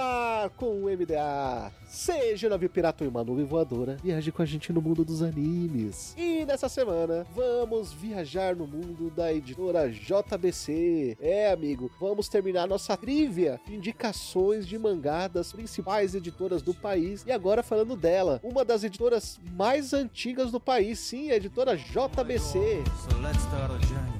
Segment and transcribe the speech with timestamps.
[0.00, 1.72] Ar com o MDA.
[1.86, 6.14] Seja o navio pirata uma nuvem voadora, viaje com a gente no mundo dos animes.
[6.16, 11.16] E nessa semana, vamos viajar no mundo da editora JBC.
[11.20, 17.24] É, amigo, vamos terminar nossa trivia de indicações de mangá das principais editoras do país.
[17.26, 22.84] E agora falando dela, uma das editoras mais antigas do país, sim, a editora JBC.
[23.08, 24.19] So let's start a journey.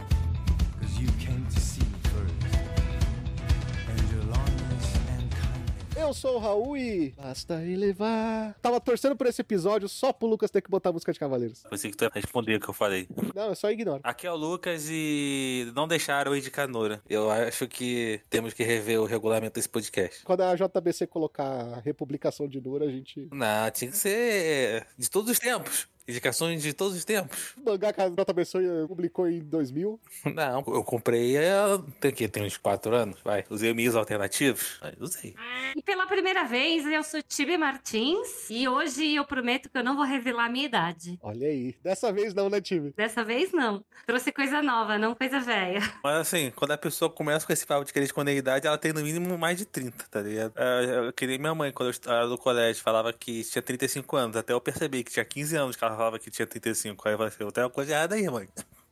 [6.01, 8.57] Eu sou o Raul e basta elevar.
[8.63, 11.63] Tava torcendo por esse episódio só pro Lucas ter que botar música de Cavaleiros.
[11.69, 13.07] Pensei que tu ia responder o que eu falei.
[13.35, 14.01] Não, é só ignora.
[14.03, 17.03] Aqui é o Lucas e não deixaram eu de Canora.
[17.09, 20.25] Eu acho que temos que rever o regulamento desse podcast.
[20.25, 23.29] Quando a JBC colocar a republicação de Nura, a gente.
[23.31, 25.87] Não, tinha que ser de todos os tempos.
[26.11, 27.55] Indicações de todos os tempos.
[27.57, 28.59] O mangá que a JBC
[28.89, 30.01] publicou em 2000.
[30.35, 31.53] Não, eu comprei é,
[32.01, 33.45] tem que tem uns 4 anos, vai.
[33.49, 34.81] Usei meios alternativos.
[34.99, 35.35] Usei.
[35.77, 39.97] E pela primeira vez, eu sou Tibi Martins e hoje eu prometo que eu não
[39.97, 41.19] vou revelar a minha idade.
[41.23, 41.75] Olha aí.
[41.83, 42.93] Dessa vez não, né, time?
[42.97, 43.85] Dessa vez não.
[44.07, 45.81] Trouxe coisa nova, não coisa velha.
[46.03, 48.79] Mas assim, quando a pessoa começa com esse papo de querer esconder a idade, ela
[48.79, 50.53] tem no mínimo mais de 30, tá ligado?
[50.57, 54.37] É, Eu queria minha mãe, quando eu estava no colégio, falava que tinha 35 anos.
[54.37, 57.07] Até eu percebi que tinha 15 anos que ela falava que tinha 35.
[57.07, 58.49] Aí falei assim, tem uma coisa errada aí, mãe.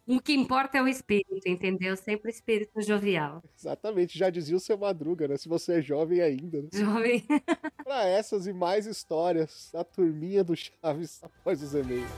[0.07, 1.97] O que importa é o espírito, entendeu?
[1.97, 3.43] Sempre espírito jovial.
[3.59, 4.19] Exatamente.
[4.19, 5.37] Já dizia o seu Madruga, né?
[5.37, 6.63] Se você é jovem ainda.
[6.63, 6.69] Né?
[6.73, 7.25] Jovem.
[7.85, 12.11] Pra essas e mais histórias da turminha do Chaves após os e-mails.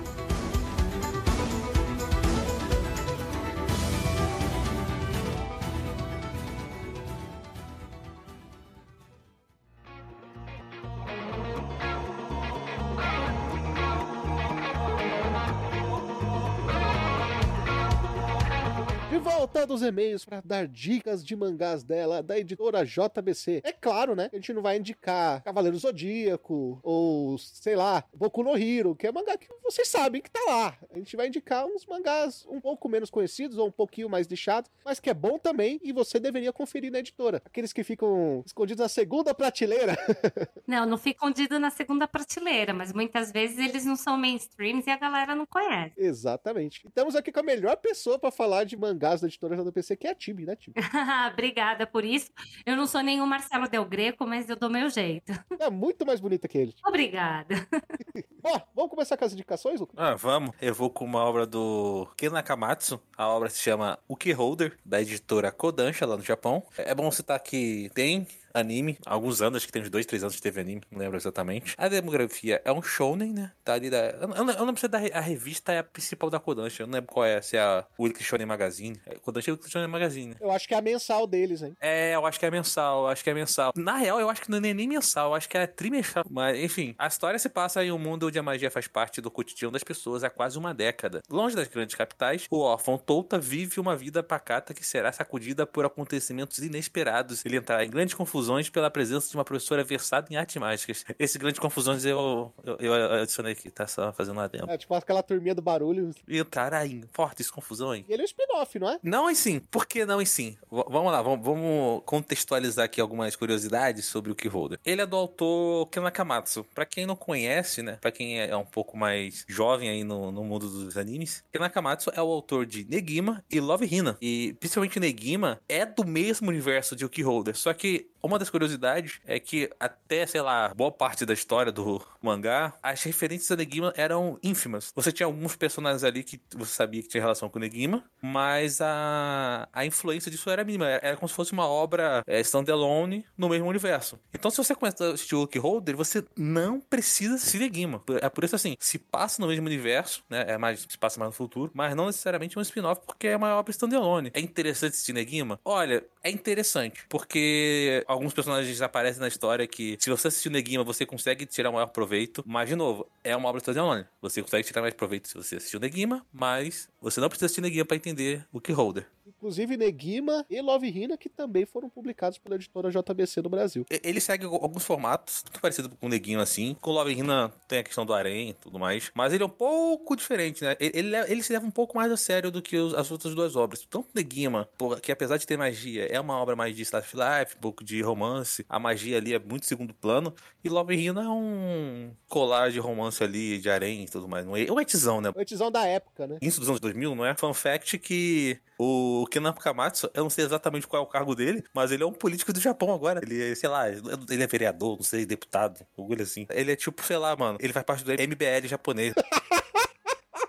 [19.66, 23.62] Dos e-mails para dar dicas de mangás dela, da editora JBC.
[23.64, 24.28] É claro, né?
[24.30, 29.12] A gente não vai indicar Cavaleiro Zodíaco ou, sei lá, Boku no Hero, que é
[29.12, 30.78] mangá que vocês sabem que tá lá.
[30.92, 34.70] A gente vai indicar uns mangás um pouco menos conhecidos ou um pouquinho mais lixados,
[34.84, 37.40] mas que é bom também e você deveria conferir na editora.
[37.44, 39.96] Aqueles que ficam escondidos na segunda prateleira.
[40.66, 44.90] Não, não fica escondido na segunda prateleira, mas muitas vezes eles não são mainstreams e
[44.90, 45.92] a galera não conhece.
[45.96, 46.86] Exatamente.
[46.86, 50.10] Estamos aqui com a melhor pessoa para falar de mangás da editora JBC, que é
[50.10, 50.74] a Tibi, né, Tibi?
[51.32, 52.30] Obrigada por isso.
[52.64, 55.32] Eu não sou nenhum Marcelo Del Greco, mas eu dou meu jeito.
[55.64, 56.74] É muito mais bonita que ele.
[56.84, 57.54] Obrigada.
[58.42, 59.96] Bom, vamos começar com as indicações, Lucas?
[59.98, 60.50] Ah, vamos.
[60.60, 63.00] Eu vou com uma obra do Ken Nakamatsu.
[63.16, 66.62] A obra se chama O Key Holder, da editora Kodansha, lá no Japão.
[66.76, 70.22] É bom citar que tem anime, há alguns anos, acho que tem uns dois, três
[70.22, 71.74] anos que teve anime, não lembro exatamente.
[71.76, 73.52] A demografia é um shounen, né?
[73.64, 73.98] Tá ali da...
[74.10, 76.82] Eu, não- eu não lembro se é da a revista é a principal da Kodansha,
[76.82, 79.00] eu não lembro qual é, se é a Weekly Shonen Magazine.
[79.06, 80.36] É, Kodansha é Weekly Shonen Magazine.
[80.40, 81.76] Eu acho que é a mensal deles, hein?
[81.80, 83.72] É, eu acho que é mensal, eu acho que é mensal.
[83.76, 86.24] Na real, eu acho que não é nem mensal, eu acho que é trimestral.
[86.30, 89.30] Mas, enfim, a história se passa em um mundo onde a magia faz parte do
[89.30, 91.20] cotidiano das pessoas há quase uma década.
[91.28, 95.84] Longe das grandes capitais, o órfão Touta vive uma vida pacata que será sacudida por
[95.84, 97.44] acontecimentos inesperados.
[97.44, 101.04] Ele entrará em grandes confusões pela presença de uma professora versada em artes mágicas.
[101.18, 103.86] Esse grandes confusões eu, eu, eu adicionei aqui, tá?
[103.86, 104.70] Só fazendo um adendo.
[104.70, 106.10] É tipo aquela turminha do barulho.
[106.28, 108.04] Entrará em fortes confusões.
[108.06, 108.98] E ele é um spin-off, não é?
[109.02, 109.60] Não em sim.
[109.70, 110.58] Por que não em sim?
[110.70, 114.78] V- vamos lá, vamos, vamos contextualizar aqui algumas curiosidades sobre o Keyholder.
[114.84, 116.64] Ele é do autor Ken Nakamatsu.
[116.74, 117.96] Pra quem não conhece, né?
[118.00, 122.10] Pra quem é um pouco mais jovem aí no, no mundo dos animes, Ken Nakamatsu
[122.14, 124.18] é o autor de Negima e Love Hina.
[124.20, 127.56] E principalmente Negima é do mesmo universo de o Keyholder.
[127.56, 132.02] Só que uma das curiosidades é que até, sei lá, boa parte da história do
[132.22, 134.90] mangá, as referências a Negima eram ínfimas.
[134.94, 139.68] Você tinha alguns personagens ali que você sabia que tinha relação com Negima, mas a,
[139.72, 140.88] a influência disso era mínima.
[140.88, 144.18] Era, como se fosse uma obra é, standalone no mesmo universo.
[144.32, 148.02] Então, se você começa a assistir Look Holder, você não precisa assistir Negima.
[148.22, 150.44] É por isso, assim, se passa no mesmo universo, né?
[150.48, 153.54] É mais, se passa mais no futuro, mas não necessariamente um spin-off, porque é uma
[153.56, 154.30] obra standalone.
[154.32, 155.60] É interessante assistir Negima?
[155.64, 161.04] Olha, é interessante, porque alguns personagens aparecem na história que, se você assistir Negima, você
[161.04, 162.42] consegue tirar o maior proveito.
[162.46, 164.06] Mas, de novo, é uma obra standalone.
[164.22, 167.60] Você consegue tirar mais proveito se você assistir o Negima, mas você não precisa assistir
[167.60, 169.06] Negima pra entender o Keyholder.
[169.44, 173.84] Inclusive Negima e Love Hina, que também foram publicados pela editora JBC no Brasil.
[174.02, 176.74] Ele segue alguns formatos, muito parecido com o Neguinho assim.
[176.80, 179.10] Com o Love Hina tem a questão do harém e tudo mais.
[179.14, 180.74] Mas ele é um pouco diferente, né?
[180.80, 183.34] Ele, ele, ele se leva um pouco mais a sério do que os- as outras
[183.34, 183.84] duas obras.
[183.84, 187.56] Tanto Negima, pô, que apesar de ter magia, é uma obra mais de of Life,
[187.58, 188.64] um pouco de romance.
[188.66, 190.34] A magia ali é muito segundo plano.
[190.64, 194.46] E Love Hina é um colar de romance ali, de harém e tudo mais.
[194.46, 195.30] É um etzão, né?
[195.36, 196.38] Antizão da época, né?
[196.40, 197.34] Início dos anos 2000, não é?
[197.36, 201.64] Fun fact que o Kenan Kamatsu, eu não sei exatamente qual é o cargo dele,
[201.72, 203.20] mas ele é um político do Japão agora.
[203.22, 206.46] Ele é, sei lá, ele é vereador, não sei, deputado, orgulho assim.
[206.50, 209.14] Ele é tipo, sei lá, mano, ele faz parte do MBL japonês.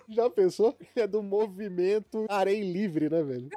[0.07, 0.77] Já pensou?
[0.95, 3.49] É do movimento Arém Livre, né, velho?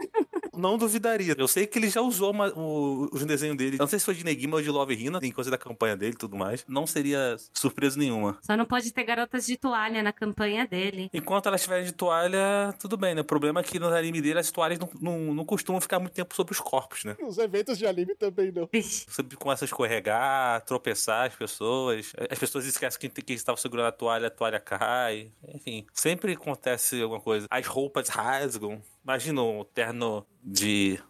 [0.58, 1.34] Não duvidaria.
[1.38, 3.76] Eu sei que ele já usou uma, o, os desenhos dele.
[3.76, 5.96] Eu não sei se foi de Negima ou de Love Hina, em coisa da campanha
[5.96, 6.64] dele e tudo mais.
[6.68, 8.38] Não seria surpresa nenhuma.
[8.42, 11.08] Só não pode ter garotas de toalha na campanha dele.
[11.12, 13.20] Enquanto elas estiverem de toalha, tudo bem, né?
[13.20, 16.12] O problema é que no anime dele as toalhas não, não, não costumam ficar muito
[16.14, 17.16] tempo sobre os corpos, né?
[17.22, 18.68] Os eventos de anime também não.
[18.70, 19.06] Vixe.
[19.08, 22.12] Sempre começa a escorregar, tropeçar as pessoas.
[22.30, 25.30] As pessoas esquecem que, que estava segurando a toalha, a toalha cai.
[25.54, 27.46] Enfim, sempre acontece alguma coisa.
[27.50, 28.82] As roupas rasgam.
[29.08, 31.00] Imagina o terno de.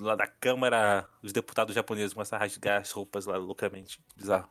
[0.00, 4.00] lá da Câmara, os deputados japoneses começam a rasgar as roupas lá loucamente.
[4.16, 4.50] Bizarro.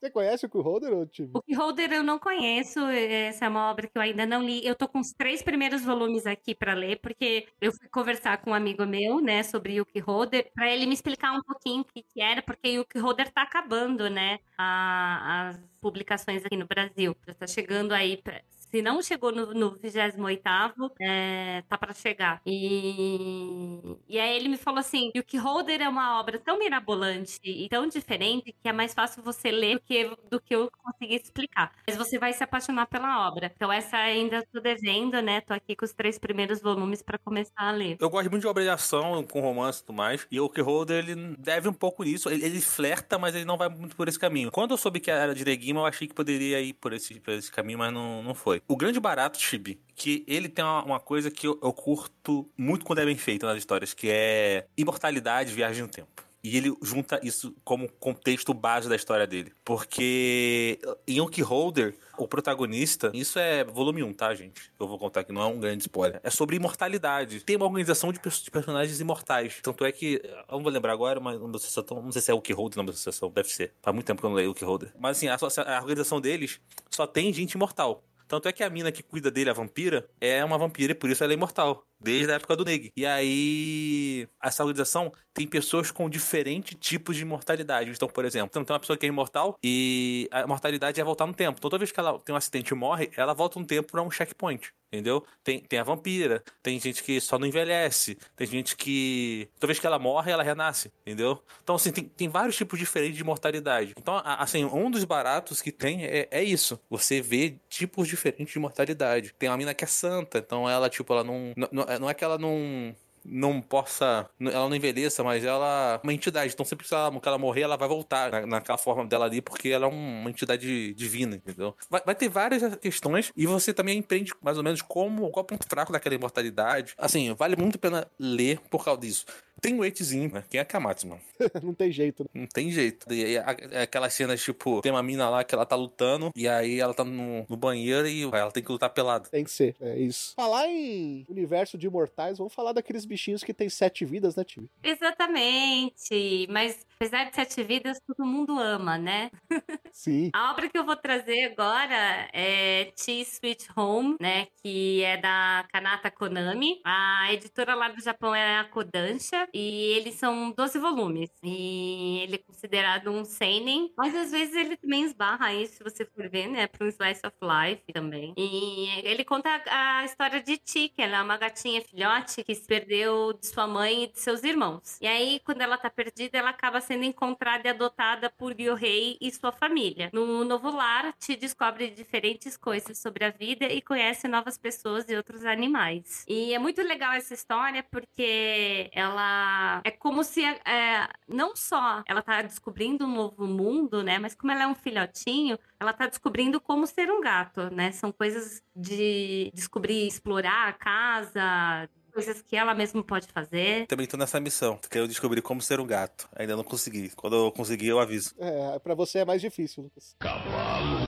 [0.00, 1.30] Você conhece o Holder ou time?
[1.34, 4.64] O Beholder eu não conheço, essa é uma obra que eu ainda não li.
[4.64, 8.50] Eu tô com os três primeiros volumes aqui pra ler, porque eu fui conversar com
[8.50, 12.04] um amigo meu, né, sobre Yuki Holder, pra ele me explicar um pouquinho o que,
[12.04, 17.16] que era, porque Yuki Holder tá acabando, né, a- as publicações aqui no Brasil.
[17.26, 18.40] Já tá chegando aí, pra-
[18.70, 22.40] se não chegou no, no 28º, é, tá pra chegar.
[22.46, 27.68] E, e aí ele me falou assim, Yuki Holder é uma obra tão mirabolante e
[27.68, 31.72] tão diferente que é mais fácil você ler do que, do que eu conseguir explicar.
[31.86, 33.52] Mas você vai se apaixonar pela obra.
[33.54, 35.40] Então essa ainda tô devendo, né?
[35.40, 37.96] Tô aqui com os três primeiros volumes pra começar a ler.
[38.00, 40.26] Eu gosto muito de obra de ação, com romance e tudo mais.
[40.30, 42.28] E o Holder, ele deve um pouco nisso.
[42.28, 44.50] Ele, ele flerta, mas ele não vai muito por esse caminho.
[44.50, 47.32] Quando eu soube que era de Negima, eu achei que poderia ir por esse, por
[47.32, 48.57] esse caminho, mas não, não foi.
[48.66, 52.84] O grande barato, Chibi, que ele tem uma, uma coisa que eu, eu curto muito
[52.84, 56.28] quando é bem feito nas histórias, que é imortalidade, viagem no tempo.
[56.42, 59.52] E ele junta isso como contexto base da história dele.
[59.64, 64.72] Porque em Yuki Holder, o protagonista, isso é volume 1, tá, gente?
[64.78, 66.20] Eu vou contar que não é um grande spoiler.
[66.22, 67.40] É sobre imortalidade.
[67.40, 69.58] Tem uma organização de, de personagens imortais.
[69.62, 72.34] Tanto é que, eu não vou lembrar agora, mas uma associação, não sei se é
[72.34, 73.74] o Yuki Holder o nome da associação, deve ser.
[73.82, 74.92] Faz muito tempo que eu não leio o Yuki Holder.
[74.98, 78.04] Mas assim, a, a organização deles só tem gente imortal.
[78.28, 81.08] Tanto é que a mina que cuida dele, a vampira, é uma vampira e por
[81.08, 81.87] isso ela é imortal.
[82.00, 82.92] Desde a época do Neg.
[82.96, 87.90] E aí, essa organização tem pessoas com diferentes tipos de imortalidade.
[87.90, 91.34] Então, por exemplo, tem uma pessoa que é imortal e a imortalidade é voltar no
[91.34, 91.60] tempo.
[91.60, 94.10] Toda vez que ela tem um acidente e morre, ela volta no tempo pra um
[94.10, 94.72] checkpoint.
[94.90, 95.22] Entendeu?
[95.44, 99.46] Tem, tem a vampira, tem gente que só não envelhece, tem gente que.
[99.56, 101.42] Toda vez que ela morre, ela renasce, entendeu?
[101.62, 103.92] Então, assim, tem, tem vários tipos diferentes de mortalidade.
[103.98, 106.80] Então, assim, um dos baratos que tem é, é isso.
[106.88, 109.34] Você vê tipos diferentes de mortalidade.
[109.38, 111.52] Tem uma mina que é santa, então ela, tipo, ela não.
[111.54, 112.94] Não, não é que ela não
[113.30, 114.28] não possa.
[114.40, 116.52] Ela não envelheça, mas ela é uma entidade.
[116.54, 119.42] Então, sempre que ela, que ela morrer, ela vai voltar na- naquela forma dela ali,
[119.42, 121.76] porque ela é um- uma entidade divina, entendeu?
[121.90, 125.44] Vai, vai ter várias questões e você também aprende mais ou menos como, qual é
[125.44, 126.94] o ponto fraco daquela imortalidade.
[126.96, 129.26] Assim, vale muito a pena ler por causa disso.
[129.60, 130.44] Tem um weightzinho, né?
[130.48, 131.20] Quem é Kamatsu, mano?
[131.62, 132.28] não tem jeito, né?
[132.34, 133.12] Não tem jeito.
[133.12, 136.48] E aí, é aquelas cenas, tipo, tem uma mina lá que ela tá lutando, e
[136.48, 139.28] aí ela tá no, no banheiro e ela tem que lutar pelada.
[139.28, 140.34] Tem que ser, é isso.
[140.34, 144.68] Falar em universo de imortais, vamos falar daqueles bichinhos que tem sete vidas, né, time?
[144.82, 146.46] Exatamente.
[146.50, 149.30] Mas apesar de sete vidas, todo mundo ama, né?
[149.92, 150.30] Sim.
[150.32, 154.48] A obra que eu vou trazer agora é Tea Sweet Home, né?
[154.62, 156.80] Que é da Kanata Konami.
[156.84, 159.47] A editora lá do Japão é a Kodansha.
[159.52, 161.30] E eles são 12 volumes.
[161.42, 166.04] E ele é considerado um seinen, mas às vezes ele também esbarra aí, se você
[166.04, 168.34] for ver, né, para um slice of life também.
[168.36, 172.66] E ele conta a, história de Ti, que ela é uma gatinha filhote que se
[172.66, 174.98] perdeu de sua mãe e de seus irmãos.
[175.00, 179.30] E aí, quando ela tá perdida, ela acaba sendo encontrada e adotada por Ryohei e
[179.30, 180.10] sua família.
[180.12, 185.16] No novo lar, Ti descobre diferentes coisas sobre a vida e conhece novas pessoas e
[185.16, 186.24] outros animais.
[186.28, 189.37] E é muito legal essa história porque ela
[189.84, 194.18] é como se é, não só ela tá descobrindo um novo mundo, né?
[194.18, 197.92] Mas como ela é um filhotinho, ela tá descobrindo como ser um gato, né?
[197.92, 203.86] São coisas de descobrir, explorar a casa, coisas que ela mesma pode fazer.
[203.86, 206.28] Também tô nessa missão, que eu descobri como ser um gato.
[206.34, 207.10] Ainda não consegui.
[207.14, 208.34] Quando eu conseguir, eu aviso.
[208.38, 210.16] É, pra você é mais difícil, Lucas.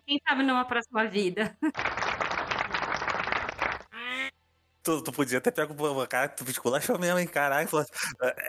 [0.06, 1.56] Quem sabe numa próxima vida.
[4.90, 7.68] Tu, tu podia até pegar o cara, tu esculachou mesmo, hein, caralho.
[7.68, 7.86] Falou-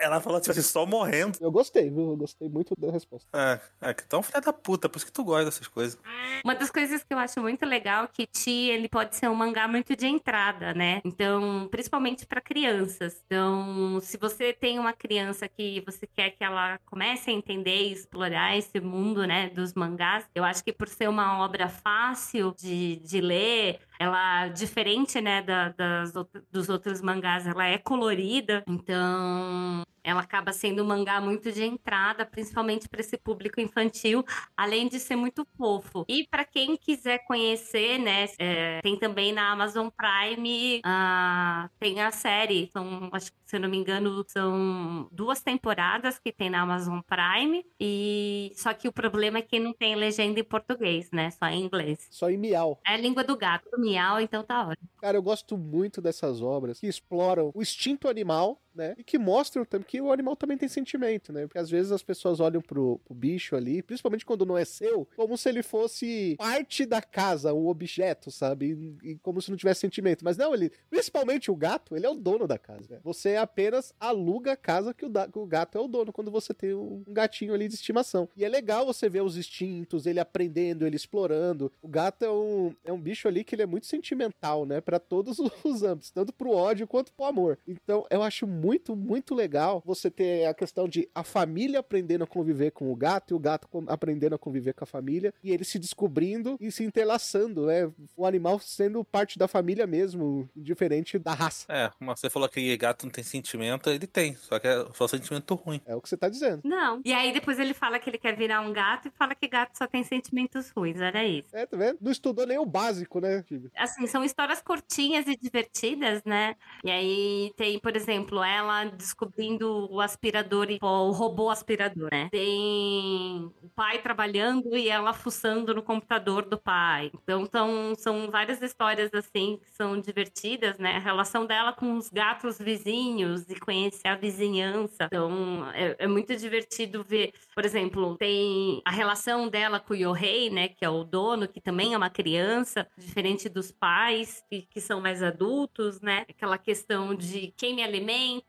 [0.00, 1.38] Ela falou tipo assim, só morrendo.
[1.40, 2.10] Eu gostei, viu?
[2.10, 3.28] Eu gostei muito da resposta.
[3.32, 5.98] É, é, então filha da puta, por isso que tu gosta dessas coisas.
[6.44, 9.34] Uma das coisas que eu acho muito legal é que Ti, ele pode ser um
[9.34, 11.00] mangá muito de entrada, né?
[11.04, 13.22] Então, principalmente para crianças.
[13.26, 17.92] Então, se você tem uma criança que você quer que ela comece a entender e
[17.92, 22.96] explorar esse mundo, né, dos mangás, eu acho que por ser uma obra fácil de,
[22.96, 26.12] de ler, ela diferente, né, da- das,
[26.50, 32.26] dos outros mangás, ela é colorida, então ela acaba sendo um mangá muito de entrada,
[32.26, 34.24] principalmente para esse público infantil,
[34.56, 36.04] além de ser muito fofo.
[36.08, 42.10] E para quem quiser conhecer, né, é, tem também na Amazon Prime, ah, tem a
[42.10, 46.62] série, são, acho que se eu não me engano, são duas temporadas que tem na
[46.62, 51.30] Amazon Prime, e só que o problema é que não tem legenda em português, né,
[51.30, 52.06] só em inglês.
[52.10, 52.80] Só em miau.
[52.86, 54.88] É a língua do gato, miau, então tá ótimo.
[55.00, 58.94] Cara, eu gosto muito dessas obras que exploram o instinto animal, né?
[58.98, 61.46] E que mostram também que o animal também tem sentimento, né?
[61.46, 65.06] Porque às vezes as pessoas olham pro, pro bicho ali, principalmente quando não é seu,
[65.16, 68.98] como se ele fosse parte da casa, um objeto, sabe?
[69.02, 70.24] E, e como se não tivesse sentimento.
[70.24, 72.86] Mas não, ele, principalmente o gato, ele é o dono da casa.
[72.94, 73.00] né?
[73.02, 76.30] Você apenas aluga a casa que o, da- que o gato é o dono quando
[76.30, 78.28] você tem um gatinho ali de estimação.
[78.36, 81.72] E é legal você ver os instintos, ele aprendendo, ele explorando.
[81.82, 84.80] O gato é um, é um bicho ali que ele é muito sentimental, né?
[84.80, 87.58] Pra todos os âmbitos, tanto pro ódio quanto pro amor.
[87.66, 88.61] Então, eu acho muito,
[88.94, 93.32] muito legal você ter a questão de a família aprendendo a conviver com o gato
[93.32, 96.84] e o gato aprendendo a conviver com a família e ele se descobrindo e se
[96.84, 97.90] entrelaçando, né?
[98.16, 101.66] O animal sendo parte da família mesmo, diferente da raça.
[101.68, 105.06] É, mas você falou que gato não tem sentimento, ele tem, só que é só
[105.08, 105.80] sentimento ruim.
[105.86, 106.60] É o que você tá dizendo.
[106.64, 107.00] Não.
[107.04, 109.76] E aí depois ele fala que ele quer virar um gato e fala que gato
[109.76, 111.48] só tem sentimentos ruins, era isso.
[111.52, 111.98] É, tá vendo?
[112.00, 113.44] Não estudou nem o básico, né?
[113.76, 116.56] Assim, são histórias curtinhas e divertidas, né?
[116.84, 122.28] E aí tem, por exemplo, ela descobrindo o aspirador, o robô aspirador, né?
[122.30, 127.10] Tem o pai trabalhando e ela fuçando no computador do pai.
[127.14, 130.96] Então são, são várias histórias, assim, que são divertidas, né?
[130.96, 135.06] A relação dela com os gatos vizinhos e conhecer a vizinhança.
[135.06, 140.50] Então é, é muito divertido ver, por exemplo, tem a relação dela com o Yohei,
[140.50, 140.68] né?
[140.68, 145.00] Que é o dono, que também é uma criança, diferente dos pais, que, que são
[145.00, 146.24] mais adultos, né?
[146.28, 148.41] Aquela questão de quem me alimenta,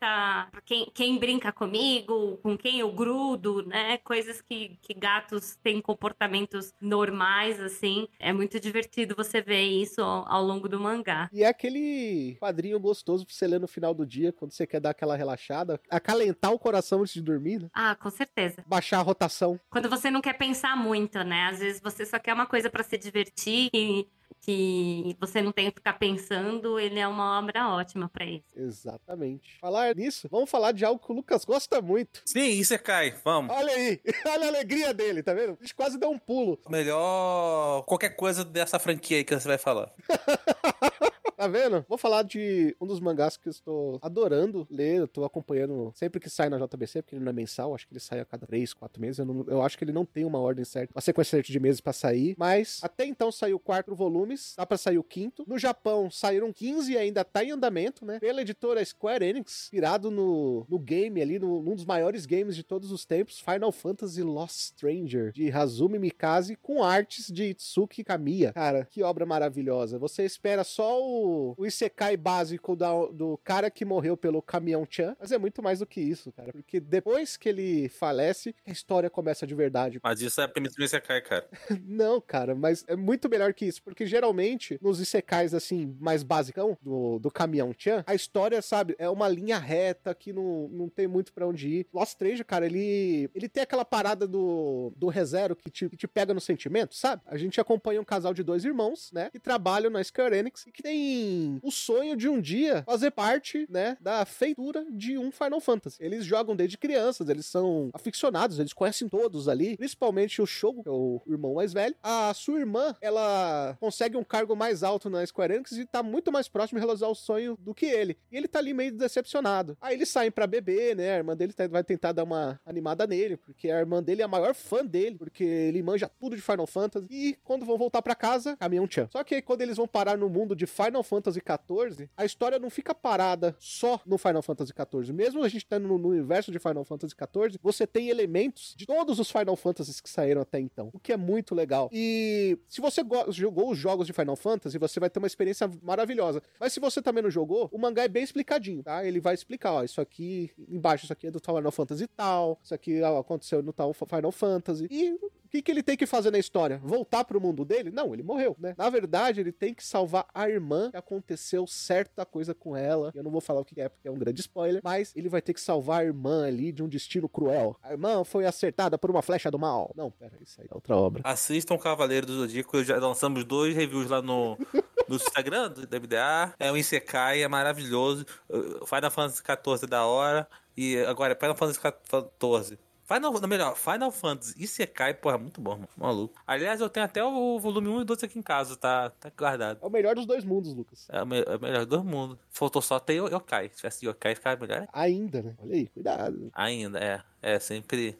[0.66, 3.98] quem, quem brinca comigo, com quem eu grudo, né?
[4.00, 8.08] Coisas que, que gatos têm comportamentos normais, assim.
[8.20, 11.30] É muito divertido você ver isso ao, ao longo do mangá.
[11.32, 14.80] E é aquele quadrinho gostoso pra você ler no final do dia, quando você quer
[14.80, 17.70] dar aquela relaxada, acalentar o coração antes de dormir, né?
[17.74, 18.64] Ah, com certeza.
[18.68, 19.60] Baixar a rotação.
[19.70, 21.48] Quando você não quer pensar muito, né?
[21.50, 24.08] Às vezes você só quer uma coisa pra se divertir e
[24.44, 28.44] que você não tem que ficar pensando, ele é uma obra ótima pra isso.
[28.54, 29.58] Exatamente.
[29.60, 32.22] Falar nisso, vamos falar de algo que o Lucas gosta muito.
[32.26, 33.56] Sim, isso é cai, vamos.
[33.56, 35.58] Olha aí, olha a alegria dele, tá vendo?
[35.60, 36.60] A gente quase deu um pulo.
[36.70, 39.90] Melhor qualquer coisa dessa franquia aí que você vai falar.
[41.44, 41.86] Tá vendo?
[41.90, 45.00] Vou falar de um dos mangás que eu estou adorando ler.
[45.00, 47.76] Eu tô acompanhando sempre que sai na JBC, porque ele não é mensal.
[47.76, 49.20] Acho que ele sai a cada 3, 4 meses.
[49.20, 51.60] Eu, não- eu acho que ele não tem uma ordem certa, uma sequência certa de
[51.60, 52.34] meses pra sair.
[52.38, 54.54] Mas até então saiu quatro volumes.
[54.56, 55.44] Dá pra sair o quinto.
[55.46, 58.20] No Japão saíram 15 e ainda tá em andamento, né?
[58.22, 62.64] Pela editora Square Enix, inspirado no, no game ali, no, num dos maiores games de
[62.64, 68.54] todos os tempos, Final Fantasy Lost Stranger, de Hazumi Mikaze, com artes de Itsuki Kamiya.
[68.54, 70.00] Cara, que obra maravilhosa.
[70.00, 74.86] Você espera só o o, o Isekai básico da- do cara que morreu pelo caminhão
[74.90, 76.52] Chan, mas é muito mais do que isso, cara.
[76.52, 80.00] Porque depois que ele falece, a história começa de verdade.
[80.04, 81.48] Mas isso é a premissa do Isekai, cara.
[81.86, 86.78] Não, cara, mas é muito melhor que isso, porque geralmente nos Isekais, assim, mais basicão,
[86.82, 91.08] do, do caminhão Chan, a história, sabe, é uma linha reta que não, não tem
[91.08, 91.88] muito pra onde ir.
[91.94, 96.08] Lost Stranger, cara, ele, ele tem aquela parada do, do ReZero que te, que te
[96.08, 97.22] pega no sentimento, sabe?
[97.26, 100.72] A gente acompanha um casal de dois irmãos, né, que trabalham na Square Enix e
[100.72, 101.13] que tem
[101.62, 105.98] o sonho de um dia fazer parte, né, da feitura de um Final Fantasy.
[106.00, 110.90] Eles jogam desde crianças, eles são aficionados, eles conhecem todos ali, principalmente o Shogo, que
[110.90, 111.96] é o irmão mais velho.
[112.02, 116.32] A sua irmã, ela consegue um cargo mais alto na Square Enix e tá muito
[116.32, 118.18] mais próximo de realizar o sonho do que ele.
[118.32, 119.78] E ele tá ali meio decepcionado.
[119.82, 121.14] Aí eles saem pra beber, né?
[121.14, 124.26] A irmã dele tá- vai tentar dar uma animada nele, porque a irmã dele é
[124.26, 127.08] a maior fã dele, porque ele manja tudo de Final Fantasy.
[127.10, 129.08] E quando vão voltar pra casa, caminhão Chan.
[129.12, 132.58] Só que aí, quando eles vão parar no mundo de Final Fantasy XIV, a história
[132.60, 135.14] não fica parada só no Final Fantasy XIV.
[135.14, 139.20] Mesmo a gente estando no, universo de Final Fantasy XIV, você tem elementos de todos
[139.20, 141.90] os Final Fantasies que saíram até então, o que é muito legal.
[141.92, 145.70] E se você go- jogou os jogos de Final Fantasy, você vai ter uma experiência
[145.82, 146.42] maravilhosa.
[146.60, 149.06] Mas se você também não jogou, o mangá é bem explicadinho, tá?
[149.06, 152.74] Ele vai explicar, ó, isso aqui embaixo, isso aqui é do Final Fantasy tal, isso
[152.74, 154.88] aqui ó, aconteceu no tal Final Fantasy.
[154.90, 155.18] E
[155.54, 156.80] que, que ele tem que fazer na história?
[156.84, 157.92] Voltar pro mundo dele?
[157.92, 158.74] Não, ele morreu, né?
[158.76, 163.12] Na verdade, ele tem que salvar a irmã que aconteceu certa coisa com ela.
[163.14, 165.42] Eu não vou falar o que é, porque é um grande spoiler, mas ele vai
[165.44, 167.78] ter que salvar a irmã ali de um destino cruel.
[167.84, 169.94] A irmã foi acertada por uma flecha do mal.
[169.96, 171.22] Não, pera, isso aí é outra obra.
[171.24, 174.58] Assistam Cavaleiro do Zodíaco, já lançamos dois reviews lá no,
[175.08, 176.56] no Instagram do DBDA.
[176.58, 178.26] É um Isekai, é maravilhoso.
[178.50, 180.48] Uh, Final Fantasy XIV é da hora.
[180.76, 182.80] E agora, Final Fantasy XIV.
[183.06, 185.90] Final, não, melhor, Final Fantasy Isekai, porra, muito bom, mano.
[185.98, 186.42] Maluco.
[186.48, 189.80] Aliás, eu tenho até o volume 1 e 2 aqui em casa, tá, tá guardado.
[189.82, 191.06] É o melhor dos dois mundos, Lucas.
[191.10, 192.38] É o, me- é o melhor dos mundos.
[192.50, 193.70] Faltou só ter o Yokai.
[193.70, 195.54] Se tivesse Yokai, ficava melhor Ainda, né?
[195.60, 196.50] Olha aí, cuidado.
[196.54, 197.00] ainda.
[197.00, 197.22] É,
[197.56, 198.18] é sempre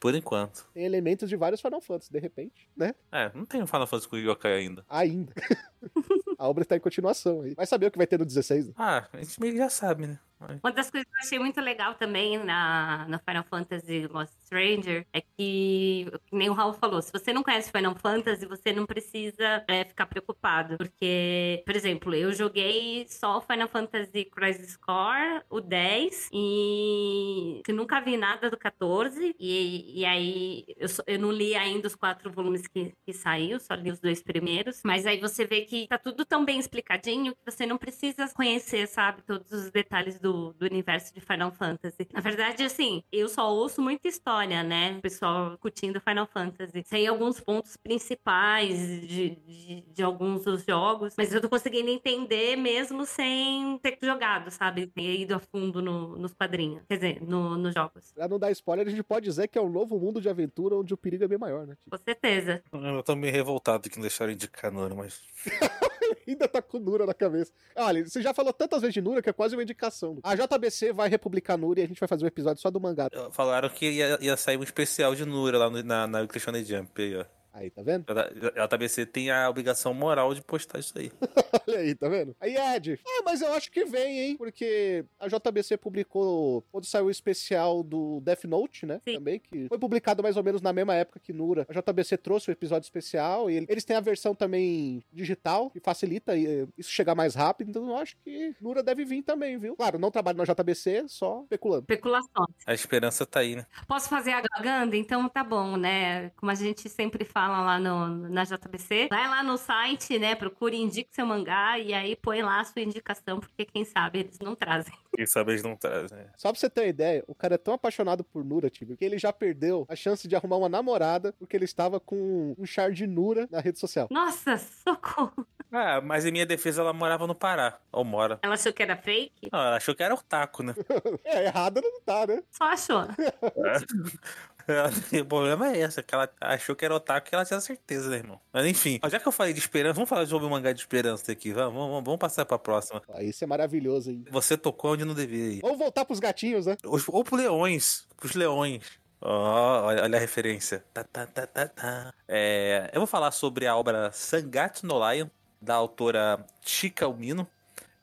[0.00, 0.66] por enquanto.
[0.74, 2.94] Tem elementos de vários Final Fantasy, de repente, né?
[3.12, 4.84] É, não tem um Final Fantasy com Yokai ainda.
[4.90, 5.32] Ainda.
[6.38, 7.54] a obra está em continuação aí.
[7.54, 8.72] Vai saber o que vai ter no 16, né?
[8.76, 10.18] Ah, a gente meio que já sabe, né?
[10.62, 15.06] Uma das coisas que eu achei muito legal também na, no Final Fantasy Lost Stranger
[15.12, 18.86] é que, que nem o Raul falou, se você não conhece Final Fantasy, você não
[18.86, 20.76] precisa é, ficar preocupado.
[20.76, 28.00] Porque, por exemplo, eu joguei só o Final Fantasy Crisis Core, o 10, e nunca
[28.00, 29.34] vi nada do 14.
[29.38, 33.74] E, e aí eu, eu não li ainda os quatro volumes que, que saiu, só
[33.74, 34.80] li os dois primeiros.
[34.84, 38.86] Mas aí você vê que tá tudo tão bem explicadinho que você não precisa conhecer,
[38.86, 42.08] sabe, todos os detalhes do, do universo de Final Fantasy.
[42.12, 44.96] Na verdade, assim, eu só ouço muita história, né?
[44.98, 46.82] O pessoal curtindo Final Fantasy.
[46.86, 52.56] Sei alguns pontos principais de, de, de alguns dos jogos, mas eu tô conseguindo entender
[52.56, 54.86] mesmo sem ter jogado, sabe?
[54.88, 56.82] Ter ido a fundo no- nos quadrinhos.
[56.88, 58.12] Quer dizer, no- nos jogos.
[58.12, 60.76] Pra não dar spoiler, a gente pode dizer que é um novo mundo de aventura
[60.76, 61.76] onde o perigo é bem maior, né?
[61.90, 62.62] Com certeza.
[62.72, 65.20] Eu tô meio revoltado que não deixaram indicar Nora, mas.
[66.26, 67.52] Ainda tá com Nura na cabeça.
[67.76, 70.18] Olha, você já falou tantas vezes de Nura que é quase uma indicação.
[70.24, 73.08] A JBC vai republicar Nura e a gente vai fazer um episódio só do mangá.
[73.30, 76.90] Falaram que ia, ia sair um especial de Nura lá no- na, na Christian Jump.
[77.02, 77.24] Aí, ó.
[77.54, 78.04] Aí, tá vendo?
[78.10, 81.12] A JBC tem a obrigação moral de postar isso aí.
[81.68, 82.34] Olha aí, tá vendo?
[82.40, 82.98] Aí, Ed.
[83.06, 84.36] Ah, mas eu acho que vem, hein?
[84.36, 89.00] Porque a JBC publicou, quando saiu o especial do Death Note, né?
[89.06, 89.14] Sim.
[89.14, 91.64] Também, que foi publicado mais ou menos na mesma época que Nura.
[91.68, 96.36] A JBC trouxe o episódio especial e eles têm a versão também digital, que facilita
[96.36, 97.70] eh, isso chegar mais rápido.
[97.70, 99.76] Então eu acho que Nura deve vir também, viu?
[99.76, 101.82] Claro, não trabalho na JBC, só especulando.
[101.82, 102.56] Especulações.
[102.66, 103.64] A esperança tá aí, né?
[103.86, 104.96] Posso fazer a propaganda?
[104.96, 106.30] Então tá bom, né?
[106.30, 110.34] Como a gente sempre fala lá no, na JBC, vai lá no site, né?
[110.34, 114.38] Procure, indique seu mangá e aí põe lá a sua indicação, porque quem sabe eles
[114.40, 114.92] não trazem.
[115.14, 116.18] Quem sabe eles não trazem.
[116.18, 116.26] né?
[116.36, 119.04] Só pra você ter uma ideia, o cara é tão apaixonado por Nura, Tibio, que
[119.04, 122.90] ele já perdeu a chance de arrumar uma namorada porque ele estava com um char
[122.90, 124.08] de Nura na rede social.
[124.10, 125.46] Nossa, socorro!
[125.70, 127.78] Ah, mas em minha defesa ela morava no Pará.
[127.92, 128.40] Ou mora.
[128.42, 129.50] Ela achou que era fake?
[129.52, 130.74] Não, ela achou que era o taco, né?
[131.24, 132.42] É, errado não tá, né?
[132.50, 133.02] Só achou.
[135.20, 138.16] o problema é esse, que ela achou que era otaku e ela tinha certeza, né,
[138.16, 138.40] irmão?
[138.52, 141.30] Mas enfim, já que eu falei de esperança, vamos falar sobre o mangá de esperança
[141.32, 143.02] aqui, vamos, vamos, vamos passar pra próxima.
[143.08, 144.24] Ó, Isso é maravilhoso aí.
[144.30, 145.60] Você tocou onde não devia ir.
[145.60, 146.76] Vamos voltar pros gatinhos, né?
[146.84, 148.82] Os- Ou pro leões, pros leões.
[149.20, 150.84] Ó, olha, olha a referência.
[150.92, 152.12] Tá, tá, tá, tá, tá.
[152.28, 155.28] É, eu vou falar sobre a obra Sangatsu no Lion,
[155.60, 157.48] da autora Chika Umino.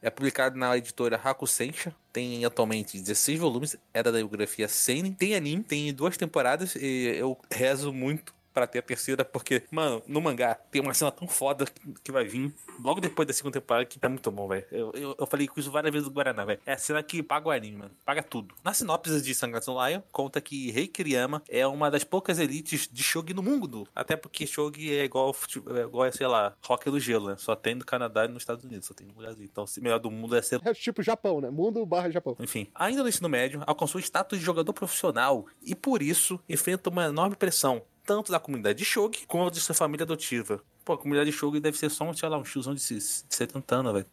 [0.02, 1.96] É publicado na editora Hakusensha.
[2.12, 3.78] Tem atualmente 16 volumes.
[3.94, 5.14] É da biografia Seinen.
[5.14, 6.76] Tem anime, tem duas temporadas.
[6.76, 11.12] E eu rezo muito pra ter a terceira, porque, mano, no mangá tem uma cena
[11.12, 11.66] tão foda
[12.04, 14.66] que vai vir logo depois da segunda temporada que tá muito bom, velho.
[14.72, 16.60] Eu, eu, eu falei com isso várias vezes do Guaraná, velho.
[16.66, 17.92] É a cena que paga o anime, mano.
[18.06, 18.54] Paga tudo.
[18.64, 23.04] Na sinopse de Sangatsu Lion, conta que Rei Kiriyama é uma das poucas elites de
[23.04, 23.88] Shogi no mundo.
[23.96, 25.36] Até porque Shogi é igual,
[25.76, 27.36] é igual sei lá, rock do gelo, né?
[27.38, 29.48] Só tem no Canadá e nos Estados Unidos, só tem no Brasil.
[29.50, 31.50] Então, o melhor do mundo é ser É tipo Japão, né?
[31.50, 32.36] Mundo barra Japão.
[32.40, 36.90] enfim, ainda no ensino médio, alcançou o status de jogador profissional e, por isso, enfrenta
[36.90, 40.64] uma enorme pressão, tanto da comunidade de Shogi quanto de sua família adotiva.
[40.84, 42.96] Pô, a comunidade de Shogi deve ser só um, sei lá, um tiozão de, se-
[43.28, 44.06] de 70 anos, velho.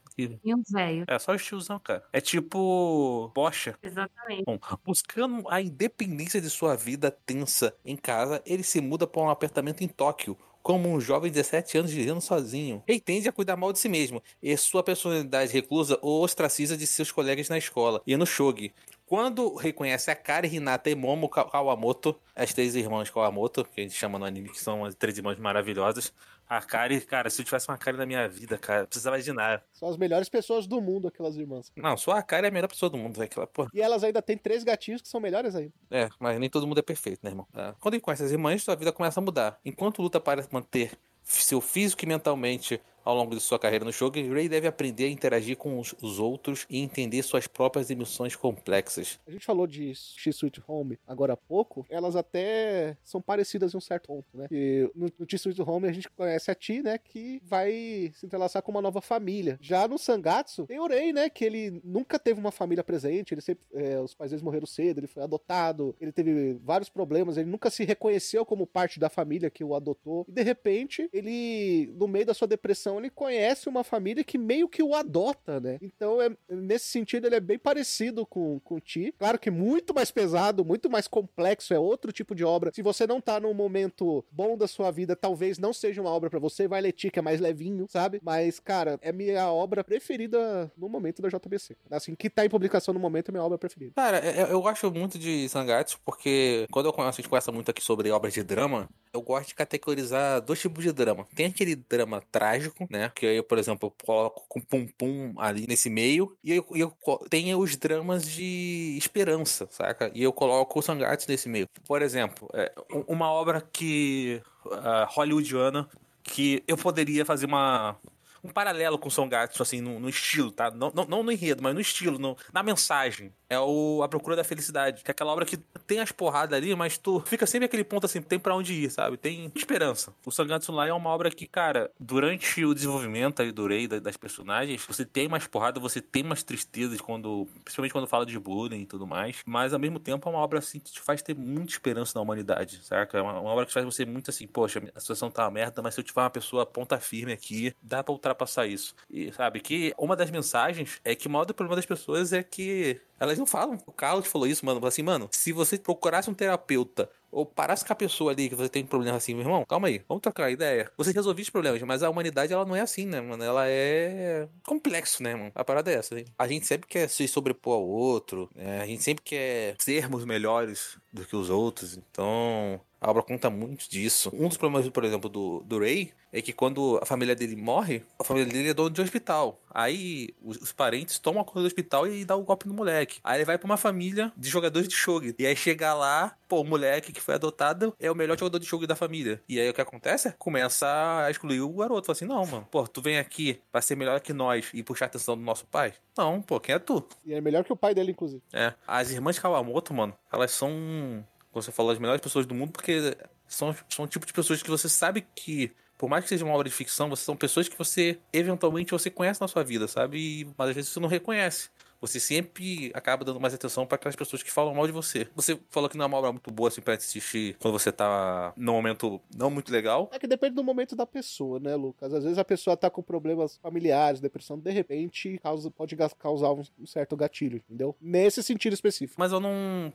[0.45, 1.05] E um velho.
[1.07, 2.05] É só os tiozão, cara.
[2.13, 3.31] É tipo.
[3.35, 3.77] Bocha.
[3.83, 4.45] Exatamente.
[4.45, 9.31] Bom, buscando a independência de sua vida tensa em casa, ele se muda para um
[9.31, 10.37] apartamento em Tóquio.
[10.61, 12.83] Como um jovem de 17 anos vivendo sozinho.
[12.87, 14.23] Ele tende a cuidar mal de si mesmo.
[14.43, 18.75] E sua personalidade reclusa o ostraciza de seus colegas na escola e no shogi.
[19.09, 23.83] Quando reconhece a Kari, Hinata e Momo Ka- Kawamoto, as três irmãs Kawamoto, que a
[23.83, 26.13] gente chama no anime, que são as três irmãs maravilhosas.
[26.47, 29.63] A Kari, cara, se eu tivesse uma Kari na minha vida, cara, precisava de nada.
[29.73, 31.73] São as melhores pessoas do mundo, aquelas irmãs.
[31.75, 33.25] Não, só a Kari é a melhor pessoa do mundo, velho.
[33.31, 33.71] Aquela, porra.
[33.73, 35.73] E elas ainda têm três gatinhos que são melhores ainda.
[35.91, 37.47] É, mas nem todo mundo é perfeito, né, irmão?
[37.55, 37.75] É.
[37.81, 39.59] Quando ele conhece as irmãs, sua vida começa a mudar.
[39.65, 40.93] Enquanto luta para manter
[41.23, 45.09] seu físico e mentalmente ao longo de sua carreira no jogo, Ray deve aprender a
[45.09, 49.19] interagir com os, os outros e entender suas próprias emoções complexas.
[49.27, 53.81] A gente falou de X-Suite Home agora há pouco, elas até são parecidas em um
[53.81, 54.47] certo ponto, né?
[54.51, 56.99] E no, no X-Suite Home a gente conhece a Ti, né?
[56.99, 59.59] Que vai se entrelaçar com uma nova família.
[59.59, 61.31] Já no Sangatsu, tem o Rei, né?
[61.31, 65.01] Que ele nunca teve uma família presente, ele sempre, é, os pais dele morreram cedo,
[65.01, 69.49] ele foi adotado, ele teve vários problemas, ele nunca se reconheceu como parte da família
[69.49, 70.27] que o adotou.
[70.29, 74.69] E de repente, ele, no meio da sua depressão, ele conhece uma família que meio
[74.69, 75.79] que o adota, né?
[75.83, 79.15] Então, é, nesse sentido, ele é bem parecido com, com o Ti.
[79.19, 82.71] Claro que muito mais pesado, muito mais complexo, é outro tipo de obra.
[82.75, 86.29] Se você não tá num momento bom da sua vida, talvez não seja uma obra
[86.31, 86.67] pra você.
[86.69, 88.21] Vai ler Ti, que é mais levinho, sabe?
[88.23, 91.77] Mas, cara, é minha obra preferida no momento da JBC.
[91.91, 93.93] Assim, que tá em publicação no momento é minha obra preferida.
[93.95, 97.53] Cara, é- é- eu gosto muito de Sangatsu porque quando eu conheço, a gente conversa
[97.53, 101.27] muito aqui sobre obras de drama, eu gosto de categorizar dois tipos de drama.
[101.35, 103.11] Tem aquele drama trágico, né?
[103.15, 106.37] Que aí, por exemplo, eu coloco com pum-pum ali nesse meio.
[106.43, 106.93] E eu, eu
[107.31, 110.11] tenho os dramas de esperança, saca?
[110.15, 111.67] E eu coloco o Sangatsu nesse meio.
[111.87, 114.41] Por exemplo, é, um- uma obra que.
[114.73, 115.89] ah, hollywoodiana
[116.23, 117.97] que eu poderia fazer uma.
[118.43, 120.71] Um paralelo com o Sangatsu, assim, no, no estilo, tá?
[120.71, 123.33] Não, não, não no enredo, mas no estilo, no- na mensagem.
[123.51, 125.03] É o A Procura da Felicidade.
[125.03, 128.05] Que é aquela obra que tem as porradas ali, mas tu fica sempre aquele ponto
[128.05, 129.17] assim, tem pra onde ir, sabe?
[129.17, 130.13] Tem esperança.
[130.25, 133.99] O Sangatsu Lai é uma obra que, cara, durante o desenvolvimento aí do Rei, da-
[133.99, 137.49] das personagens, você tem mais porrada, você tem mais tristezas quando.
[137.65, 139.37] Principalmente quando fala de bullying e tudo mais.
[139.47, 142.21] Mas ao mesmo tempo é uma obra assim que te faz ter muita esperança na
[142.23, 143.17] humanidade, saca?
[143.19, 145.81] É uma, uma obra que faz você muito assim, poxa, a situação tá uma merda,
[145.81, 148.95] mas se eu tiver uma pessoa ponta firme aqui, dá pra ultrapassar isso.
[149.11, 153.01] E sabe que uma das mensagens é que o maior problema das pessoas é que
[153.19, 153.79] elas não falam.
[153.87, 154.79] O Carlos falou isso, mano.
[154.79, 158.55] Falou assim, mano, se você procurasse um terapeuta ou parasse com a pessoa ali que
[158.55, 160.91] você tem um problema assim, meu irmão, calma aí, vamos trocar ideia.
[160.97, 163.43] Você resolvia os problemas, mas a humanidade ela não é assim, né, mano?
[163.43, 165.53] Ela é complexo, né, mano?
[165.55, 166.25] A parada é essa, hein?
[166.39, 168.81] A gente sempre quer se sobrepor ao outro, né?
[168.81, 172.81] A gente sempre quer sermos melhores do que os outros, então.
[173.01, 174.31] A obra conta muito disso.
[174.35, 178.03] Um dos problemas, por exemplo, do, do Ray é que quando a família dele morre,
[178.19, 179.61] a família dele é dono de um hospital.
[179.71, 183.21] Aí os, os parentes tomam a conta do hospital e dão um golpe no moleque.
[183.23, 185.35] Aí ele vai pra uma família de jogadores de shogi.
[185.39, 188.67] E aí chega lá, pô, o moleque que foi adotado é o melhor jogador de
[188.67, 189.43] shogi da família.
[189.49, 190.33] E aí o que acontece?
[190.39, 190.87] Começa
[191.25, 192.07] a excluir o garoto.
[192.07, 195.07] Fala assim, não, mano, pô, tu vem aqui pra ser melhor que nós e puxar
[195.07, 195.95] a atenção do nosso pai?
[196.17, 197.07] Não, pô, quem é tu?
[197.25, 198.43] E é melhor que o pai dele, inclusive.
[198.53, 198.75] É.
[198.87, 203.17] As irmãs Kawamoto, mano, elas são, como você falou, as melhores pessoas do mundo porque
[203.47, 206.55] são, são o tipo de pessoas que você sabe que, por mais que seja uma
[206.55, 210.19] obra de ficção, são pessoas que você, eventualmente, você conhece na sua vida, sabe?
[210.19, 211.71] E, mas às vezes você não reconhece.
[212.01, 215.29] Você sempre acaba dando mais atenção para aquelas pessoas que falam mal de você.
[215.35, 218.53] Você falou que não é uma obra muito boa assim pra assistir quando você tá
[218.57, 220.09] num momento não muito legal.
[220.13, 222.13] É que depende do momento da pessoa, né, Lucas?
[222.13, 226.63] Às vezes a pessoa tá com problemas familiares, depressão, de repente causa, pode causar um,
[226.87, 227.97] certo gatilho, entendeu?
[228.01, 229.19] Nesse sentido específico.
[229.19, 229.93] Mas eu não.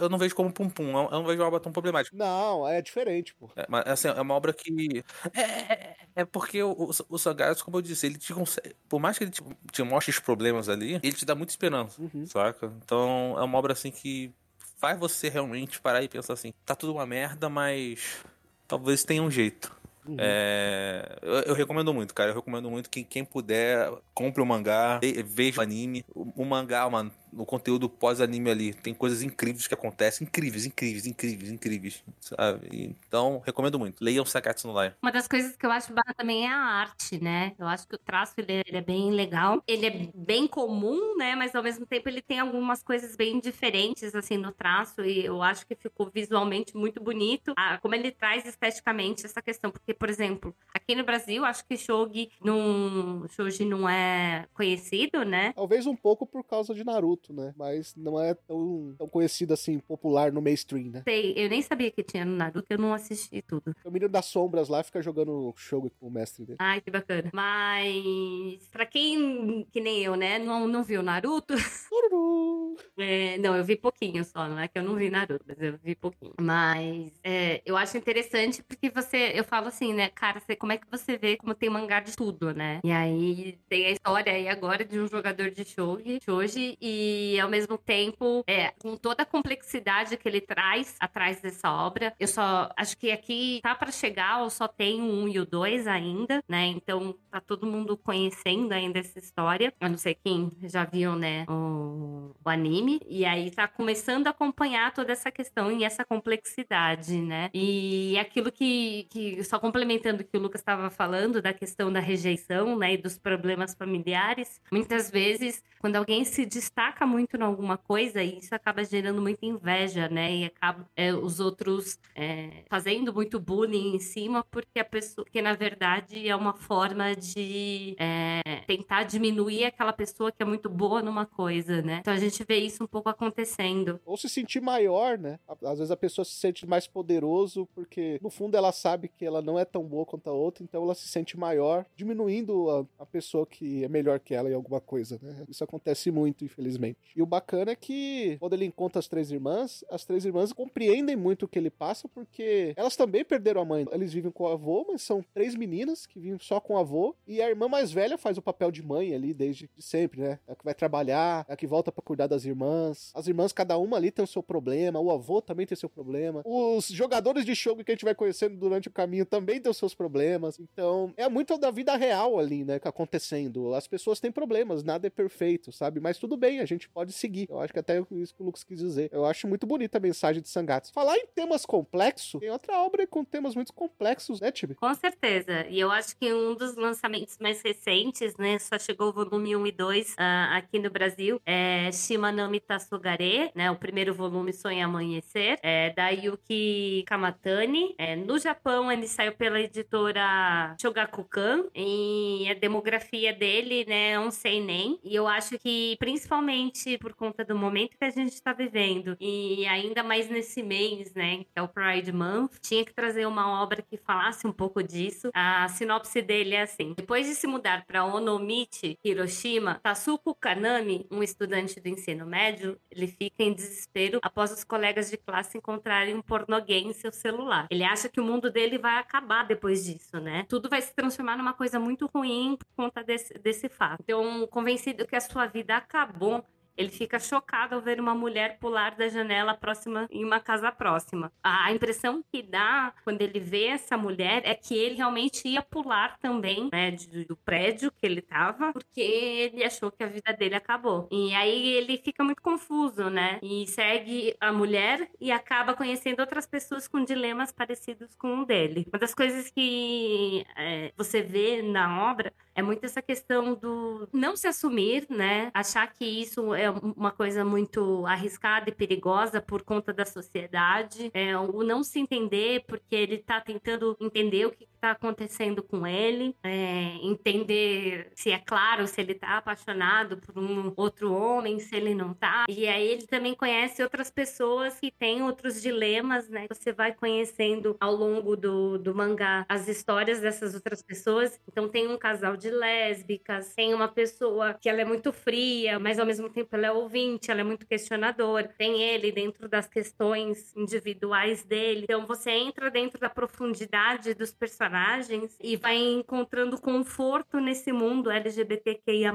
[0.00, 0.88] Eu não vejo como pum-pum.
[0.88, 2.16] Eu não vejo uma obra tão problemática.
[2.16, 3.50] Não, é diferente, pô.
[3.56, 5.04] É, mas, assim, é uma obra que.
[5.34, 8.74] É, é, é porque o, o, o Sangatsu, como eu disse, ele te consegue.
[8.88, 12.00] Por mais que ele te, te mostre os problemas ali, ele te dá muita esperança,
[12.00, 12.26] Uhum.
[12.26, 12.72] saca?
[12.84, 14.32] Então é uma obra assim que
[14.78, 18.24] faz você realmente parar e pensar assim: tá tudo uma merda, mas
[18.66, 19.74] talvez tenha um jeito.
[20.06, 20.16] Uhum.
[20.18, 22.30] É, eu, eu recomendo muito, cara.
[22.30, 26.04] Eu recomendo muito que quem puder compre o mangá, ve- veja o anime.
[26.12, 28.74] O, o mangá, mano, no conteúdo pós-anime ali.
[28.74, 30.26] Tem coisas incríveis que acontecem.
[30.26, 32.04] Incríveis, incríveis, incríveis, incríveis.
[32.20, 32.68] Sabe?
[32.72, 34.02] Então, recomendo muito.
[34.02, 34.92] Leiam Sakatsu no Lion.
[35.02, 37.52] Uma das coisas que eu acho bacana também é a arte, né?
[37.58, 39.62] Eu acho que o traço ele, é- é bem legal.
[39.66, 41.34] Ele é bem comum, né?
[41.34, 45.02] Mas ao mesmo tempo ele tem algumas coisas bem diferentes, assim, no traço.
[45.02, 47.52] E eu acho que ficou visualmente muito bonito.
[47.56, 49.70] Ah, como ele traz esteticamente essa questão.
[49.70, 55.52] Porque, por exemplo, aqui no Brasil, acho que Shogi não, Shogi não é conhecido, né?
[55.54, 57.52] Talvez um pouco por causa de Naruto, né?
[57.54, 61.02] Mas não é tão, tão conhecido assim, popular no mainstream, né?
[61.06, 63.74] Sei, eu nem sabia que tinha no Naruto, eu não assisti tudo.
[63.84, 66.56] O menino das sombras lá fica jogando jogo com o mestre dele.
[66.58, 67.30] Ai, que bacana.
[67.34, 71.54] Mas, pra quem, que nem eu, né, não, não viu Naruto.
[72.96, 75.78] É, não, eu vi pouquinho só, não é que eu não vi Naruto, mas eu
[75.82, 76.32] vi pouquinho.
[76.40, 80.78] Mas é, eu acho interessante porque você, eu falo assim, né, cara, você, como é
[80.78, 82.80] que você vê como tem mangá de tudo, né?
[82.84, 87.48] E aí tem a história aí agora de um jogador de shogi, shogi e ao
[87.48, 92.70] mesmo tempo, é, com toda a complexidade que ele traz atrás dessa obra, eu só
[92.76, 96.42] acho que aqui tá pra chegar, ou só tem o um e o dois ainda,
[96.48, 96.66] né?
[96.66, 99.72] Então tá todo mundo conhecendo ainda essa história.
[99.80, 103.00] Eu não sei quem já viu, né, o, o anime.
[103.06, 107.50] E aí tá começando a acompanhar toda essa questão e essa complexidade, né?
[107.54, 112.00] E aquilo que, que só complementando o que o Lucas estava falando da questão da
[112.00, 117.76] rejeição, né, e dos problemas familiares, muitas vezes quando alguém se destaca muito em alguma
[117.76, 120.34] coisa, isso acaba gerando muita inveja, né?
[120.34, 125.40] E acaba é, os outros é, fazendo muito bullying em cima, porque a pessoa, que
[125.42, 131.02] na verdade é uma forma de é, tentar diminuir aquela pessoa que é muito boa
[131.02, 131.98] numa coisa, né?
[132.00, 134.00] Então a gente vê isso um pouco acontecendo.
[134.04, 135.38] Ou se sentir maior, né?
[135.62, 139.42] Às vezes a pessoa se sente mais poderoso porque, no fundo, ela sabe que ela
[139.42, 143.06] não é tão boa quanto a outra, então ela se sente maior, diminuindo a, a
[143.06, 145.44] pessoa que é melhor que ela em alguma coisa, né?
[145.48, 146.91] Isso acontece muito, infelizmente.
[147.14, 151.16] E o bacana é que, quando ele encontra as três irmãs, as três irmãs compreendem
[151.16, 153.86] muito o que ele passa, porque elas também perderam a mãe.
[153.92, 157.14] Eles vivem com o avô, mas são três meninas que vivem só com o avô,
[157.26, 160.38] e a irmã mais velha faz o papel de mãe ali desde sempre, né?
[160.46, 163.10] É a que vai trabalhar, é a que volta para cuidar das irmãs.
[163.14, 166.42] As irmãs, cada uma ali tem o seu problema, o avô também tem seu problema.
[166.44, 169.76] Os jogadores de jogo que a gente vai conhecendo durante o caminho também têm os
[169.76, 170.58] seus problemas.
[170.58, 173.74] Então, é muito da vida real ali, né, que acontecendo.
[173.74, 176.00] As pessoas têm problemas, nada é perfeito, sabe?
[176.00, 177.48] Mas tudo bem, a gente pode seguir.
[177.48, 179.08] Eu acho que até isso que o Lucas quis dizer.
[179.12, 180.92] Eu acho muito bonita a mensagem de Sangatsu.
[180.92, 184.74] Falar em temas complexos, tem outra obra com temas muito complexos, né, Tibi?
[184.74, 185.66] Com certeza.
[185.68, 189.66] E eu acho que um dos lançamentos mais recentes, né, só chegou o volume 1
[189.66, 195.58] e 2 ah, aqui no Brasil, é Shimanami Tassugare, né, o primeiro volume Sonha Amanhecer,
[195.62, 197.94] é da Yuki Kamatani.
[197.98, 204.30] É, no Japão, ele saiu pela editora Shogakukan e a demografia dele, né, é um
[204.30, 204.98] seinen.
[205.02, 206.61] E eu acho que, principalmente
[207.00, 211.38] por conta do momento que a gente está vivendo e ainda mais nesse mês, né,
[211.38, 215.30] que é o Pride Month, tinha que trazer uma obra que falasse um pouco disso.
[215.34, 221.22] A sinopse dele é assim: depois de se mudar para Onomichi, Hiroshima, Tasuku Kanami, um
[221.22, 226.22] estudante do ensino médio, ele fica em desespero após os colegas de classe encontrarem um
[226.22, 227.66] pornogame em seu celular.
[227.70, 230.44] Ele acha que o mundo dele vai acabar depois disso, né?
[230.48, 234.00] Tudo vai se transformar numa coisa muito ruim por conta desse, desse fato.
[234.02, 236.44] Então, convencido que a sua vida acabou,
[236.76, 241.32] ele fica chocado ao ver uma mulher pular da janela próxima em uma casa próxima.
[241.42, 246.18] A impressão que dá quando ele vê essa mulher é que ele realmente ia pular
[246.18, 250.54] também, né, de- do prédio que ele estava, porque ele achou que a vida dele
[250.54, 251.08] acabou.
[251.10, 253.38] E aí ele fica muito confuso, né?
[253.42, 258.84] E segue a mulher e acaba conhecendo outras pessoas com dilemas parecidos com o dele.
[258.92, 264.36] Uma das coisas que é, você vê na obra é muito essa questão do não
[264.36, 265.50] se assumir, né?
[265.54, 271.36] Achar que isso é uma coisa muito arriscada e perigosa por conta da sociedade, é,
[271.36, 276.34] o não se entender porque ele tá tentando entender o que está acontecendo com ele,
[276.42, 281.94] é, entender se é claro se ele tá apaixonado por um outro homem, se ele
[281.94, 282.44] não tá.
[282.48, 286.46] E aí ele também conhece outras pessoas que têm outros dilemas, né?
[286.48, 291.40] Você vai conhecendo ao longo do, do mangá as histórias dessas outras pessoas.
[291.46, 295.98] Então tem um casal de lésbicas, tem uma pessoa que ela é muito fria, mas
[295.98, 298.52] ao mesmo tempo ela é ouvinte, ela é muito questionadora.
[298.58, 301.82] Tem ele dentro das questões individuais dele.
[301.84, 309.12] Então você entra dentro da profundidade dos personagens e vai encontrando conforto nesse mundo LGBTQIA+,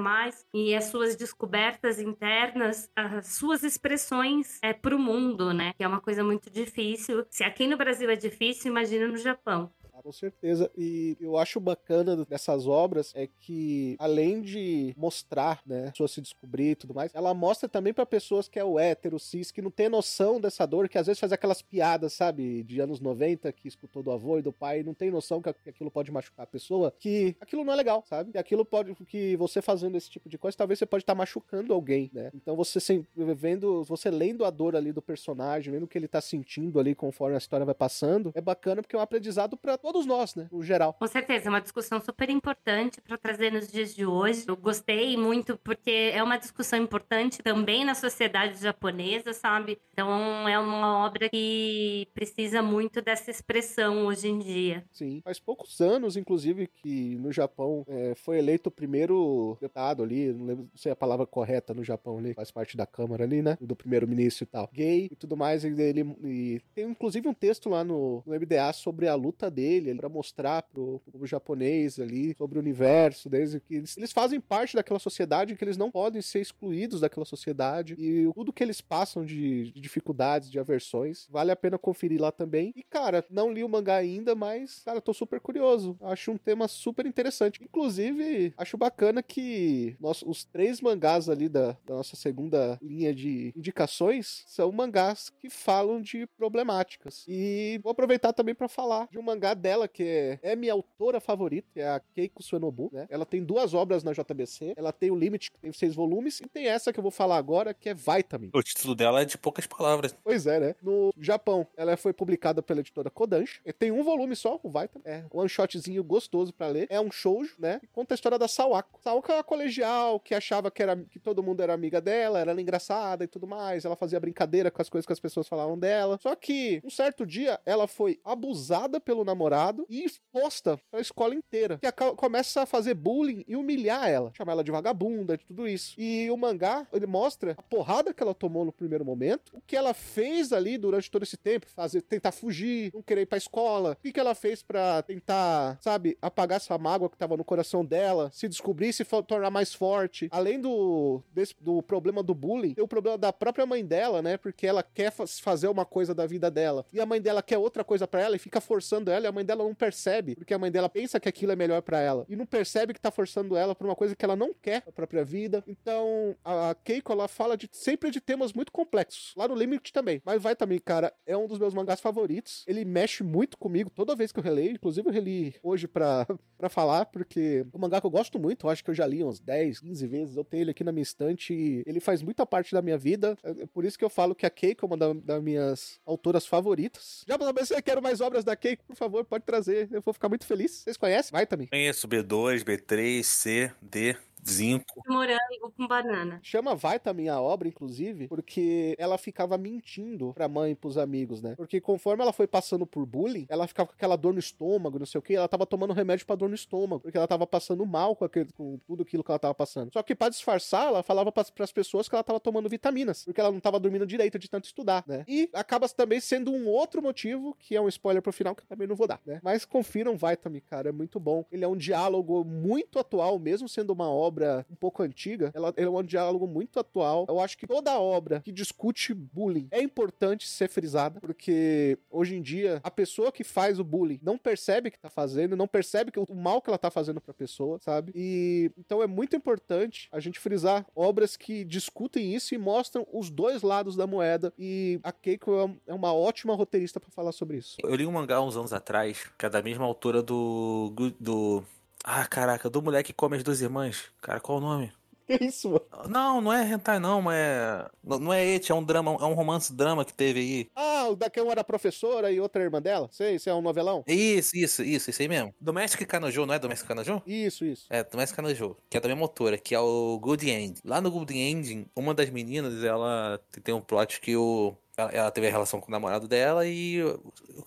[0.54, 5.74] e as suas descobertas internas, as suas expressões é, para o mundo, né?
[5.78, 7.26] Que é uma coisa muito difícil.
[7.30, 9.72] Se aqui no Brasil é difícil, imagina no Japão.
[10.08, 10.72] Com certeza.
[10.78, 16.22] E eu acho bacana dessas obras é que, além de mostrar, né, a pessoa se
[16.22, 19.62] descobrir e tudo mais, ela mostra também pra pessoas que é o hétero, cis, que
[19.62, 23.52] não tem noção dessa dor, que às vezes faz aquelas piadas, sabe, de anos 90,
[23.52, 26.46] que escutou do avô e do pai, e não tem noção que aquilo pode machucar
[26.46, 28.38] a pessoa, que aquilo não é legal, sabe?
[28.40, 32.10] Aquilo pode, que você fazendo esse tipo de coisa, talvez você pode estar machucando alguém,
[32.14, 32.32] né?
[32.34, 36.08] Então você sem, vendo, você lendo a dor ali do personagem, vendo o que ele
[36.08, 39.78] tá sentindo ali conforme a história vai passando, é bacana porque é um aprendizado pra
[39.98, 40.48] todos nós, né?
[40.52, 40.94] No geral.
[40.94, 44.46] Com certeza, é uma discussão super importante para trazer nos dias de hoje.
[44.48, 49.80] Eu gostei muito porque é uma discussão importante também na sociedade japonesa, sabe?
[49.92, 54.84] Então é uma obra que precisa muito dessa expressão hoje em dia.
[54.92, 55.22] Sim.
[55.24, 60.46] Faz poucos anos, inclusive, que no Japão é, foi eleito o primeiro deputado ali, não
[60.46, 63.58] lembro se é a palavra correta no Japão ali, faz parte da Câmara ali, né?
[63.60, 64.70] Do primeiro-ministro e tal.
[64.72, 65.64] Gay e tudo mais.
[65.64, 69.87] E, ele, e tem inclusive um texto lá no, no MDA sobre a luta dele,
[69.96, 74.76] para mostrar pro, pro japonês ali, sobre o universo, desde que eles, eles fazem parte
[74.76, 79.24] daquela sociedade que eles não podem ser excluídos daquela sociedade e tudo que eles passam
[79.26, 82.74] de, de dificuldades, de aversões, vale a pena conferir lá também.
[82.76, 85.98] E, cara, não li o mangá ainda, mas, cara, tô super curioso.
[86.02, 87.64] Acho um tema super interessante.
[87.64, 93.54] Inclusive, acho bacana que nós, os três mangás ali da, da nossa segunda linha de
[93.56, 97.26] indicações são mangás que falam de problemáticas.
[97.28, 101.68] E vou aproveitar também para falar de um mangá dela que é, minha autora favorita,
[101.76, 103.06] é a Keiko Suenobu, né?
[103.10, 104.74] Ela tem duas obras na JBC.
[104.78, 107.36] Ela tem o Limit, que tem seis volumes, e tem essa que eu vou falar
[107.36, 108.50] agora, que é Vitamin.
[108.54, 110.16] O título dela é de poucas palavras.
[110.24, 110.76] Pois é, né?
[110.82, 113.60] No Japão, ela foi publicada pela editora Kodansha.
[113.66, 115.04] E tem um volume só, o Vitamin.
[115.04, 116.88] É um one shotzinho gostoso pra ler.
[116.90, 117.82] É um shoujo, né?
[117.84, 119.02] E conta a história da Sawako.
[119.04, 122.60] Sawako é uma colegial que achava que, era, que todo mundo era amiga dela, era
[122.60, 123.84] engraçada e tudo mais.
[123.84, 126.18] Ela fazia brincadeira com as coisas que as pessoas falavam dela.
[126.22, 129.57] Só que, um certo dia, ela foi abusada pelo namorado
[129.90, 131.78] e exposta pra escola inteira.
[131.80, 134.32] Que começa a fazer bullying e humilhar ela.
[134.36, 135.96] Chamar ela de vagabunda, de tudo isso.
[135.98, 139.76] E o mangá, ele mostra a porrada que ela tomou no primeiro momento, o que
[139.76, 143.92] ela fez ali durante todo esse tempo, fazer, tentar fugir, não querer ir pra escola,
[143.94, 147.84] o que, que ela fez pra tentar, sabe, apagar essa mágoa que tava no coração
[147.86, 150.28] dela, se descobrir, se tornar mais forte.
[150.32, 154.38] Além do, desse- do problema do bullying, tem o problema da própria mãe dela, né,
[154.38, 157.58] porque ela quer fa- fazer uma coisa da vida dela, e a mãe dela quer
[157.58, 160.54] outra coisa pra ela e fica forçando ela, e a mãe dela não percebe, porque
[160.54, 163.10] a mãe dela pensa que aquilo é melhor pra ela, e não percebe que tá
[163.10, 165.64] forçando ela pra uma coisa que ela não quer pra própria vida.
[165.68, 169.34] Então, a Keiko, ela fala de, sempre de temas muito complexos.
[169.36, 170.22] Lá no Limit também.
[170.26, 172.64] Mas vai também, cara, é um dos meus mangás favoritos.
[172.68, 174.72] Ele mexe muito comigo toda vez que eu releio.
[174.72, 178.66] Inclusive, eu reli hoje pra, pra falar, porque é um mangá que eu gosto muito.
[178.68, 180.36] Eu acho que eu já li uns 10, 15 vezes.
[180.36, 183.38] Eu tenho ele aqui na minha estante e ele faz muita parte da minha vida.
[183.44, 186.46] É por isso que eu falo que a Keiko é uma da- das minhas autoras
[186.46, 187.24] favoritas.
[187.28, 189.88] Já pra saber se eu quero mais obras da Keiko, por favor, pode trazer.
[189.92, 190.72] Eu vou ficar muito feliz.
[190.72, 191.32] Vocês conhecem?
[191.32, 191.68] Vai também.
[191.68, 194.16] Conheço B2, B3, C, D,
[194.50, 195.02] Zinco.
[195.08, 196.40] Morango com banana.
[196.42, 201.56] Chama Vitamin a obra, inclusive, porque ela ficava mentindo pra mãe e pros amigos, né?
[201.56, 205.06] Porque conforme ela foi passando por bullying, ela ficava com aquela dor no estômago, não
[205.06, 207.86] sei o que, ela tava tomando remédio pra dor no estômago, porque ela tava passando
[207.86, 209.92] mal com, aquele, com tudo aquilo que ela tava passando.
[209.92, 213.40] Só que pra disfarçar, ela falava pras, pras pessoas que ela tava tomando vitaminas, porque
[213.40, 215.26] ela não tava dormindo direito de tanto estudar, né?
[215.28, 218.68] E acaba também sendo um outro motivo, que é um spoiler pro final, que eu
[218.68, 219.40] também não vou dar, né?
[219.44, 221.46] Mas confiram Vitamin, cara, é muito bom.
[221.52, 224.37] Ele é um diálogo muito atual, mesmo sendo uma obra
[224.70, 227.26] um pouco antiga, ela, ele é um diálogo muito atual.
[227.28, 232.42] Eu acho que toda obra que discute bullying é importante ser frisada, porque hoje em
[232.42, 236.20] dia a pessoa que faz o bullying não percebe que tá fazendo, não percebe que
[236.20, 238.12] o mal que ela tá fazendo pra pessoa, sabe?
[238.16, 243.30] E então é muito importante a gente frisar obras que discutem isso e mostram os
[243.30, 244.54] dois lados da moeda.
[244.58, 247.78] E a Keiko é é uma ótima roteirista pra falar sobre isso.
[247.82, 250.94] Eu li um mangá uns anos atrás, que é da mesma autora do.
[251.20, 251.64] do.
[252.04, 254.06] Ah, caraca, do moleque que come as duas irmãs.
[254.22, 254.92] Cara, qual o nome?
[255.28, 255.86] Que isso, mano?
[256.08, 257.90] Não, não é hentai não, mas é.
[258.02, 260.70] Não não é ete, é um drama, é um romance drama que teve aí.
[260.74, 263.10] Ah, o daqui uma era professora e outra irmã dela?
[263.12, 264.06] Sei, isso é um novelão?
[264.08, 265.54] Isso, isso, isso, isso aí mesmo.
[265.60, 267.22] Domestic Kanojo, não é Domestic Kanojo?
[267.26, 267.86] Isso, isso.
[267.90, 270.80] É, Domestic Kanojo, que é da mesma autora, que é o Good End.
[270.86, 274.74] Lá no Good End, uma das meninas, ela tem um plot que o...
[274.98, 277.00] Ela, ela teve a relação com o namorado dela e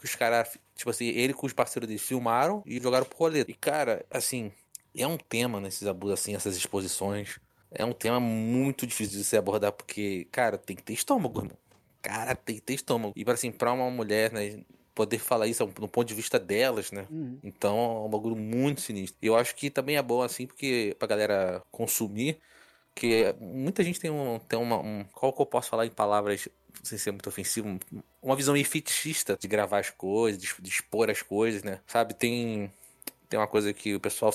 [0.02, 3.44] os caras, tipo assim, ele com os parceiros dele filmaram e jogaram pro rolê.
[3.46, 4.50] E, cara, assim,
[4.96, 7.38] é um tema nesses abusos, assim, essas exposições.
[7.70, 11.56] É um tema muito difícil de se abordar, porque, cara, tem que ter estômago, irmão.
[12.02, 13.14] Cara, tem que ter estômago.
[13.16, 17.06] E, assim, pra uma mulher, né, poder falar isso no ponto de vista delas, né?
[17.08, 17.38] Uhum.
[17.44, 19.16] Então é um bagulho muito sinistro.
[19.22, 22.40] E eu acho que também é bom, assim, porque pra galera consumir,
[22.94, 24.38] que muita gente tem um.
[24.38, 26.48] Tem uma, um qual que eu posso falar em palavras
[26.82, 27.78] sem ser muito ofensivo,
[28.22, 31.80] uma visão meio fetichista de gravar as coisas, de, de expor as coisas, né?
[31.86, 32.70] Sabe, tem
[33.30, 34.32] tem uma coisa que o pessoal,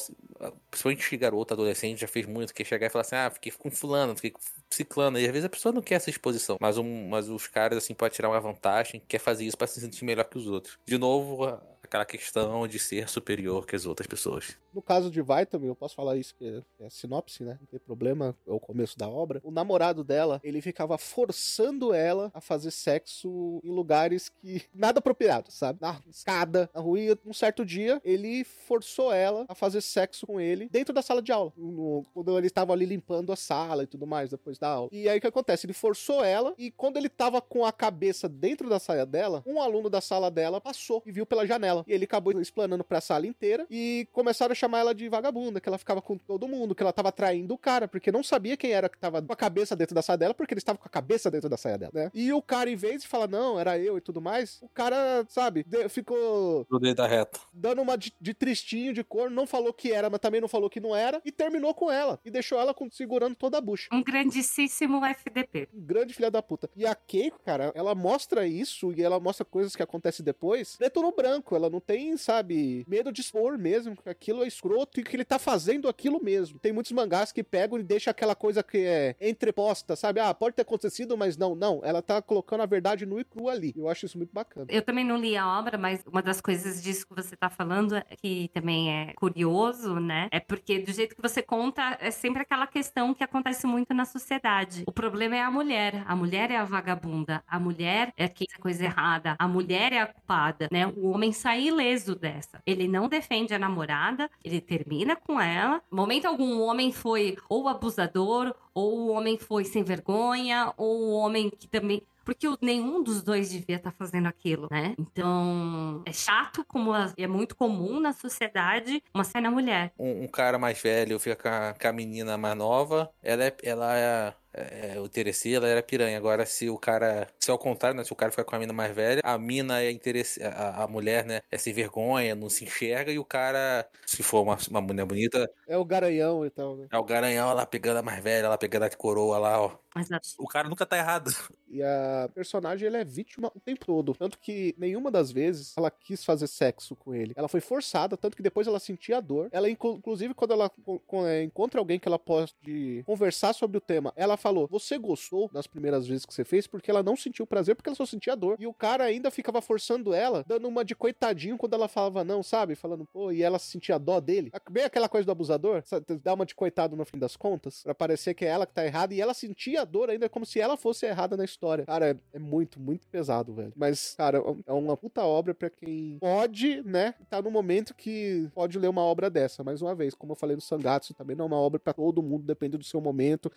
[0.71, 3.69] principalmente garoto, adolescente, já fez muito, que é chegar e falar assim, ah, fiquei com
[3.69, 7.09] fulano, fiquei com ciclano, e às vezes a pessoa não quer essa exposição, mas, um,
[7.09, 10.23] mas os caras, assim, podem tirar uma vantagem, quer fazer isso para se sentir melhor
[10.23, 10.79] que os outros.
[10.85, 11.59] De novo,
[11.95, 14.57] aquela questão de ser superior que as outras pessoas.
[14.73, 17.57] No caso de Vitamin, eu posso falar isso, que é sinopse, né?
[17.61, 19.39] Não tem problema, é o começo da obra.
[19.43, 25.49] O namorado dela, ele ficava forçando ela a fazer sexo em lugares que nada apropriado,
[25.51, 25.79] sabe?
[25.81, 26.99] Na escada, na rua.
[26.99, 31.21] E um certo dia, ele forçou ela a fazer sexo com ele dentro da sala
[31.21, 31.53] de aula.
[31.55, 34.89] No- quando ele estava ali limpando a sala e tudo mais depois da aula.
[34.91, 35.65] E aí o que acontece?
[35.65, 39.61] Ele forçou ela e quando ele tava com a cabeça dentro da saia dela, um
[39.61, 41.84] aluno da sala dela passou e viu pela janela.
[41.87, 45.67] E ele acabou explanando pra sala inteira e começaram a chamar ela de vagabunda, que
[45.69, 48.71] ela ficava com todo mundo, que ela tava traindo o cara, porque não sabia quem
[48.71, 50.89] era que tava com a cabeça dentro da saia dela, porque ele estava com a
[50.89, 52.11] cabeça dentro da saia dela, né?
[52.13, 55.25] E o cara, em vez de falar, não, era eu e tudo mais, o cara,
[55.29, 57.39] sabe, ficou Do dedo da reta.
[57.53, 60.69] dando uma de, de tristinho, de cor, não falou que era, mas também não falou
[60.69, 62.19] que não era, e terminou com ela.
[62.25, 63.89] E deixou ela com- segurando toda a bucha.
[63.91, 65.69] Um grandíssimo FDP.
[65.73, 66.69] Um grande filha da puta.
[66.75, 71.01] E a Keiko, cara, ela mostra isso e ela mostra coisas que acontecem depois, preto
[71.01, 71.55] no branco.
[71.55, 75.25] Ela não tem, sabe, medo de expor mesmo, que aquilo é escroto e que ele
[75.25, 76.57] tá fazendo aquilo mesmo.
[76.59, 80.19] Tem muitos mangás que pegam e deixam aquela coisa que é entreposta, sabe?
[80.19, 81.81] Ah, pode ter acontecido, mas não, não.
[81.83, 83.73] Ela tá colocando a verdade nu e cru ali.
[83.75, 84.67] Eu acho isso muito bacana.
[84.69, 88.01] Eu também não li a obra, mas uma das coisas disso que você tá falando,
[88.21, 90.27] que também é curioso, né?
[90.31, 94.05] É porque do jeito que você conta, é sempre aquela questão que acontece muito na
[94.05, 94.83] sociedade.
[94.87, 96.03] O problema é a mulher.
[96.07, 97.43] A mulher é a vagabunda.
[97.47, 99.35] A mulher é que fez a coisa errada.
[99.37, 100.87] A mulher é a culpada, né?
[100.87, 102.61] O homem sai ileso dessa.
[102.65, 105.81] Ele não defende a namorada, ele termina com ela.
[105.91, 111.11] Momento algum, o homem foi ou abusador, ou o homem foi sem vergonha, ou o
[111.13, 114.95] homem que também porque nenhum dos dois devia estar fazendo aquilo, né?
[114.99, 119.93] Então, é chato, como é muito comum na sociedade, uma cena mulher.
[119.97, 123.55] Um, um cara mais velho fica com a, com a menina mais nova, ela é,
[123.61, 126.17] ela é, é, o interesse, ela era piranha.
[126.17, 128.03] Agora, se o cara, se é o contrário, né?
[128.03, 130.87] Se o cara fica com a mina mais velha, a mina é interesse, a, a
[130.87, 131.41] mulher, né?
[131.51, 135.49] É sem vergonha, não se enxerga, e o cara, se for uma, uma mulher bonita,
[135.67, 136.87] É o garanhão e tal, né?
[136.91, 139.77] é o garanhão lá pegando a mais velha, lá pegando a coroa lá, ó.
[139.97, 140.27] Exato.
[140.37, 141.31] O cara nunca tá errado.
[141.67, 144.13] E a personagem ela é vítima o tempo todo.
[144.13, 147.33] Tanto que nenhuma das vezes ela quis fazer sexo com ele.
[147.35, 149.49] Ela foi forçada, tanto que depois ela sentia a dor.
[149.51, 153.77] Ela, inclu- inclusive, quando ela co- co- é, encontra alguém que ela pode conversar sobre
[153.77, 157.15] o tema, ela falou: Você gostou das primeiras vezes que você fez porque ela não
[157.15, 158.57] sentiu prazer, porque ela só sentia dor.
[158.59, 162.43] E o cara ainda ficava forçando ela, dando uma de coitadinho quando ela falava não,
[162.43, 162.75] sabe?
[162.75, 164.51] Falando, pô, e ela sentia dó dele.
[164.69, 166.05] Bem aquela coisa do abusador, sabe?
[166.23, 168.85] dá uma de coitado no fim das contas, pra parecer que é ela que tá
[168.85, 171.85] errada, e ela sentia a dor ainda como se ela fosse errada na história.
[171.85, 173.73] Cara, é, é muito, muito pesado, velho.
[173.75, 178.77] Mas, cara, é uma puta obra pra quem pode, né, tá no momento que pode
[178.77, 179.63] ler uma obra dessa.
[179.63, 182.21] Mais uma vez, como eu falei no Sangatsu, também não é uma obra pra todo
[182.21, 183.51] mundo, depende do seu momento,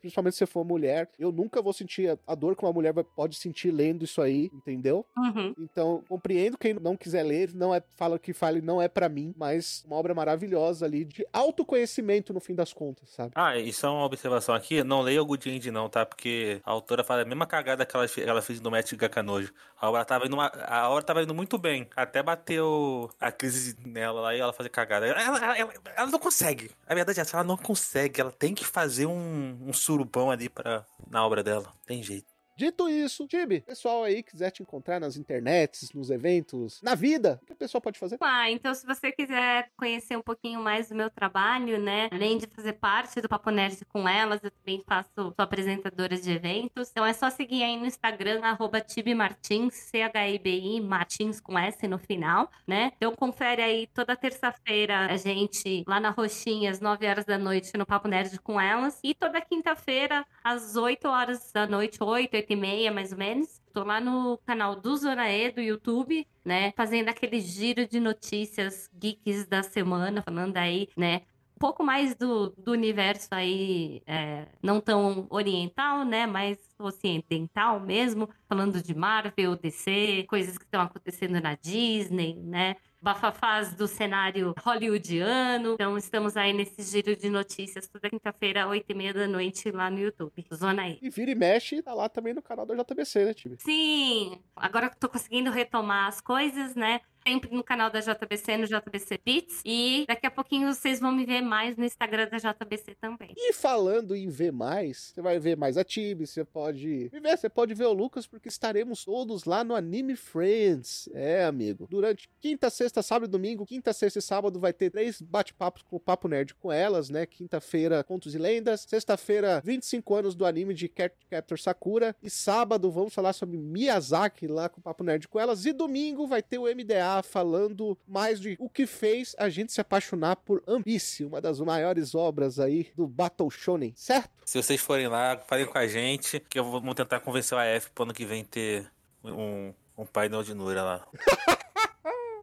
[0.00, 1.08] principalmente se você for mulher.
[1.18, 5.04] Eu nunca vou sentir a- dor que uma mulher pode sentir lendo isso aí, entendeu?
[5.16, 5.54] Uhum.
[5.58, 9.34] Então, compreendo quem não quiser ler, não é fala que fale não é pra mim,
[9.36, 13.32] mas uma obra maravilhosa ali de autoconhecimento no fim das contas, sabe?
[13.34, 16.04] Ah, e só uma observação aqui, não leia o Good End não, tá?
[16.06, 19.52] Porque a autora fala a mesma cagada que ela, ela fez no Match Gakanojo.
[19.80, 23.76] A obra tava indo, uma- a obra tava indo muito bem, até bateu a crise
[23.84, 25.06] nela lá e ela fazer cagada.
[25.06, 26.70] Ela, ela- ela- ela não consegue.
[26.86, 28.20] A verdade é essa, ela não consegue.
[28.20, 31.72] Ela tem que fazer um, um surubão ali pra, na obra dela.
[31.86, 32.35] Tem jeito.
[32.56, 37.46] Dito isso, Tibi, pessoal aí quiser te encontrar nas internets, nos eventos, na vida, o
[37.46, 38.16] que o pessoal pode fazer?
[38.18, 42.08] Ah, então se você quiser conhecer um pouquinho mais do meu trabalho, né?
[42.10, 46.32] Além de fazer parte do Papo Nerd com elas, eu também faço, sou apresentadora de
[46.32, 46.88] eventos.
[46.90, 51.98] Então é só seguir aí no Instagram, arroba Tibi Martins, C-H-I-B-I, Martins com S no
[51.98, 52.92] final, né?
[52.96, 57.76] Então confere aí toda terça-feira a gente lá na Roxinha, às 9 horas da noite,
[57.76, 58.98] no Papo Nerd com elas.
[59.04, 63.60] E toda quinta-feira, às 8 horas da noite, 8, 8 e meia mais ou menos.
[63.72, 66.72] Tô lá no canal do Zona E do YouTube, né?
[66.76, 71.22] Fazendo aquele giro de notícias geeks da semana, falando aí, né?
[71.56, 76.26] Um pouco mais do, do universo aí, é, não tão oriental, né?
[76.26, 82.76] Mais ocidental mesmo, falando de Marvel, DC, coisas que estão acontecendo na Disney, né?
[83.06, 85.74] Bafafás do cenário hollywoodiano.
[85.74, 89.88] Então, estamos aí nesse giro de notícias toda quinta-feira, 8 e meia da noite, lá
[89.88, 90.44] no YouTube.
[90.52, 90.98] Zona E.
[91.00, 93.58] E vira e mexe, tá lá também no canal da JBC, né, Tibi?
[93.60, 97.00] Sim, agora que eu tô conseguindo retomar as coisas, né?
[97.26, 99.60] Sempre no canal da JBC, no JBC Beats.
[99.64, 103.34] E daqui a pouquinho vocês vão me ver mais no Instagram da JBC também.
[103.36, 107.36] E falando em ver mais, você vai ver mais a Tibi, você pode me ver,
[107.36, 111.08] você pode ver o Lucas, porque estaremos todos lá no Anime Friends.
[111.12, 111.88] É, amigo.
[111.90, 115.96] Durante quinta, sexta, sábado e domingo, quinta, sexta e sábado vai ter três bate-papos com
[115.96, 117.26] o Papo Nerd com elas, né?
[117.26, 118.86] Quinta-feira, Contos e Lendas.
[118.88, 122.14] Sexta-feira, 25 anos do anime de Captor Sakura.
[122.22, 125.66] E sábado, vamos falar sobre Miyazaki lá com o Papo Nerd com elas.
[125.66, 129.80] E domingo vai ter o MDA falando mais de o que fez a gente se
[129.80, 134.30] apaixonar por Ambice, uma das maiores obras aí do Battle Shonen, certo?
[134.44, 137.90] Se vocês forem lá, falem com a gente, que eu vou tentar convencer o AF
[137.90, 138.90] pro ano que vem ter
[139.24, 141.08] um, um painel de Nura lá.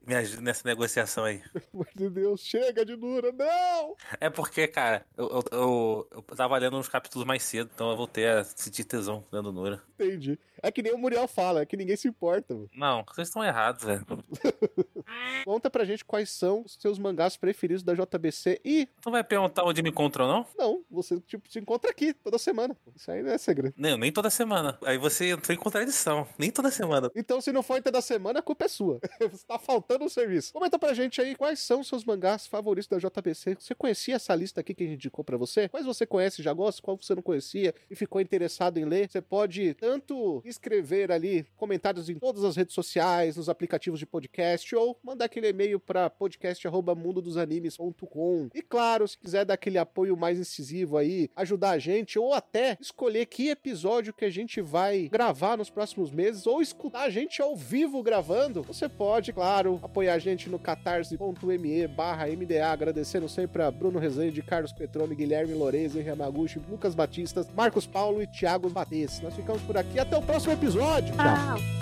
[0.05, 1.41] Me ajuda nessa negociação aí.
[1.53, 3.95] Pelo amor de Deus, chega de Nura, não!
[4.19, 7.95] É porque, cara, eu, eu, eu, eu tava lendo uns capítulos mais cedo, então eu
[7.95, 9.82] voltei a sentir tesão lendo Nura.
[9.97, 10.38] Entendi.
[10.64, 12.53] É que nem o Muriel fala, é que ninguém se importa.
[12.53, 12.70] mano.
[12.74, 14.05] Não, vocês estão errados, velho.
[15.45, 19.64] Conta pra gente quais são os seus mangás preferidos da JBC e, Tu vai perguntar
[19.66, 20.47] onde me encontram, não?
[20.57, 22.76] não, você tipo, se encontra aqui toda semana.
[22.95, 23.74] Isso aí não é segredo.
[23.78, 24.78] Nem, nem toda semana.
[24.86, 26.28] Aí você entrou em contradição.
[26.38, 27.11] Nem toda semana.
[27.16, 28.99] Então, se não for entre da semana, a culpa é sua.
[29.20, 30.53] Você tá faltando o serviço.
[30.53, 33.55] Comenta pra gente aí quais são os seus mangás favoritos da JBC.
[33.59, 35.68] Você conhecia essa lista aqui que a gente indicou pra você?
[35.68, 36.82] Quais você conhece e já gosta?
[36.82, 39.09] Qual você não conhecia e ficou interessado em ler?
[39.09, 44.76] Você pode tanto escrever ali comentários em todas as redes sociais, nos aplicativos de podcast,
[44.76, 48.49] ou mandar aquele e-mail pra podcast.mundodosanimes.com.
[48.54, 52.78] E claro, se quiser dar aquele apoio mais incisivo aí, ajudar a gente, ou até
[52.80, 57.41] escolher que episódio que a gente vai gravar nos próximos meses, ou escutar a gente
[57.41, 63.62] ao vivo gravando, você pode, claro, apoiar a gente no catarse.me barra MDA, agradecendo sempre
[63.62, 68.70] a Bruno Rezende, Carlos Petrone, Guilherme Lourenço, Henri Yamaguchi, Lucas Batistas, Marcos Paulo e Thiago
[68.70, 69.20] Bates.
[69.22, 71.13] Nós ficamos por aqui, até o próximo próximo episódio.
[71.15, 71.73] Tchau.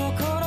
[0.00, 0.37] Thank you.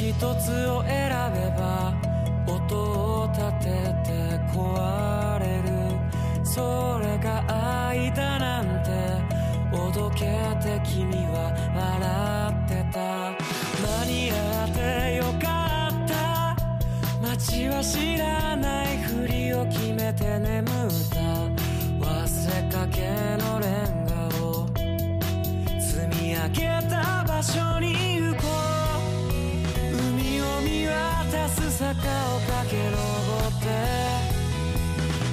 [0.00, 1.92] 一つを選べば
[2.46, 3.64] 音を立て
[4.02, 4.08] て
[4.50, 5.68] 壊れる。
[6.42, 7.44] それが
[7.86, 8.90] 愛だなんて
[9.70, 10.20] おどけ
[10.62, 12.98] て君は笑ってた。
[13.86, 16.56] 間に合ってよかった。
[17.20, 20.64] 街は知らないふりを決めて眠っ
[21.10, 21.20] た。
[22.00, 22.08] 忘
[22.48, 24.12] れかけのレンガ
[24.46, 24.66] を
[25.78, 28.09] 積み上げた場所に
[31.80, 33.64] 坂を駆け上って。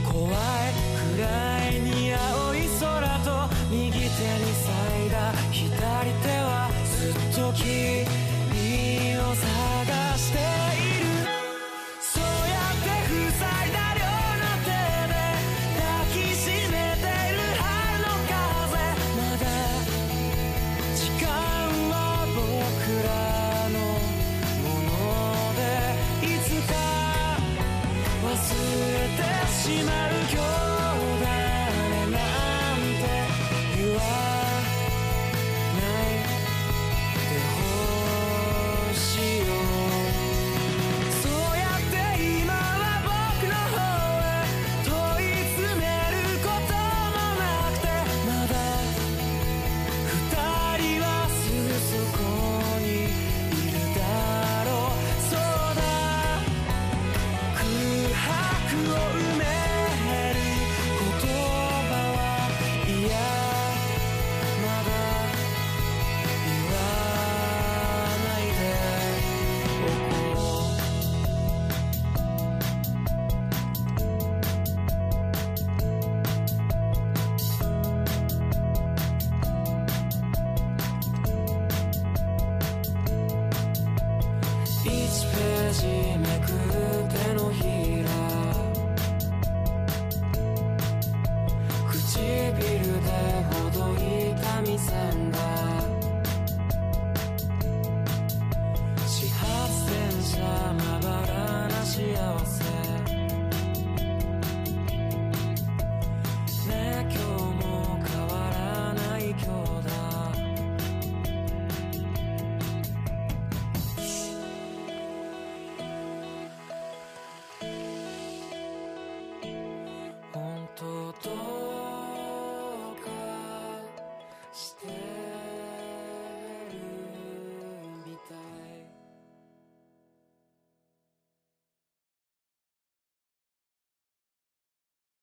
[0.06, 0.32] 怖い
[1.18, 1.28] 暗
[1.72, 4.72] いに青い空と右手に咲
[5.08, 5.36] いた。
[5.52, 8.07] 左手はずっと君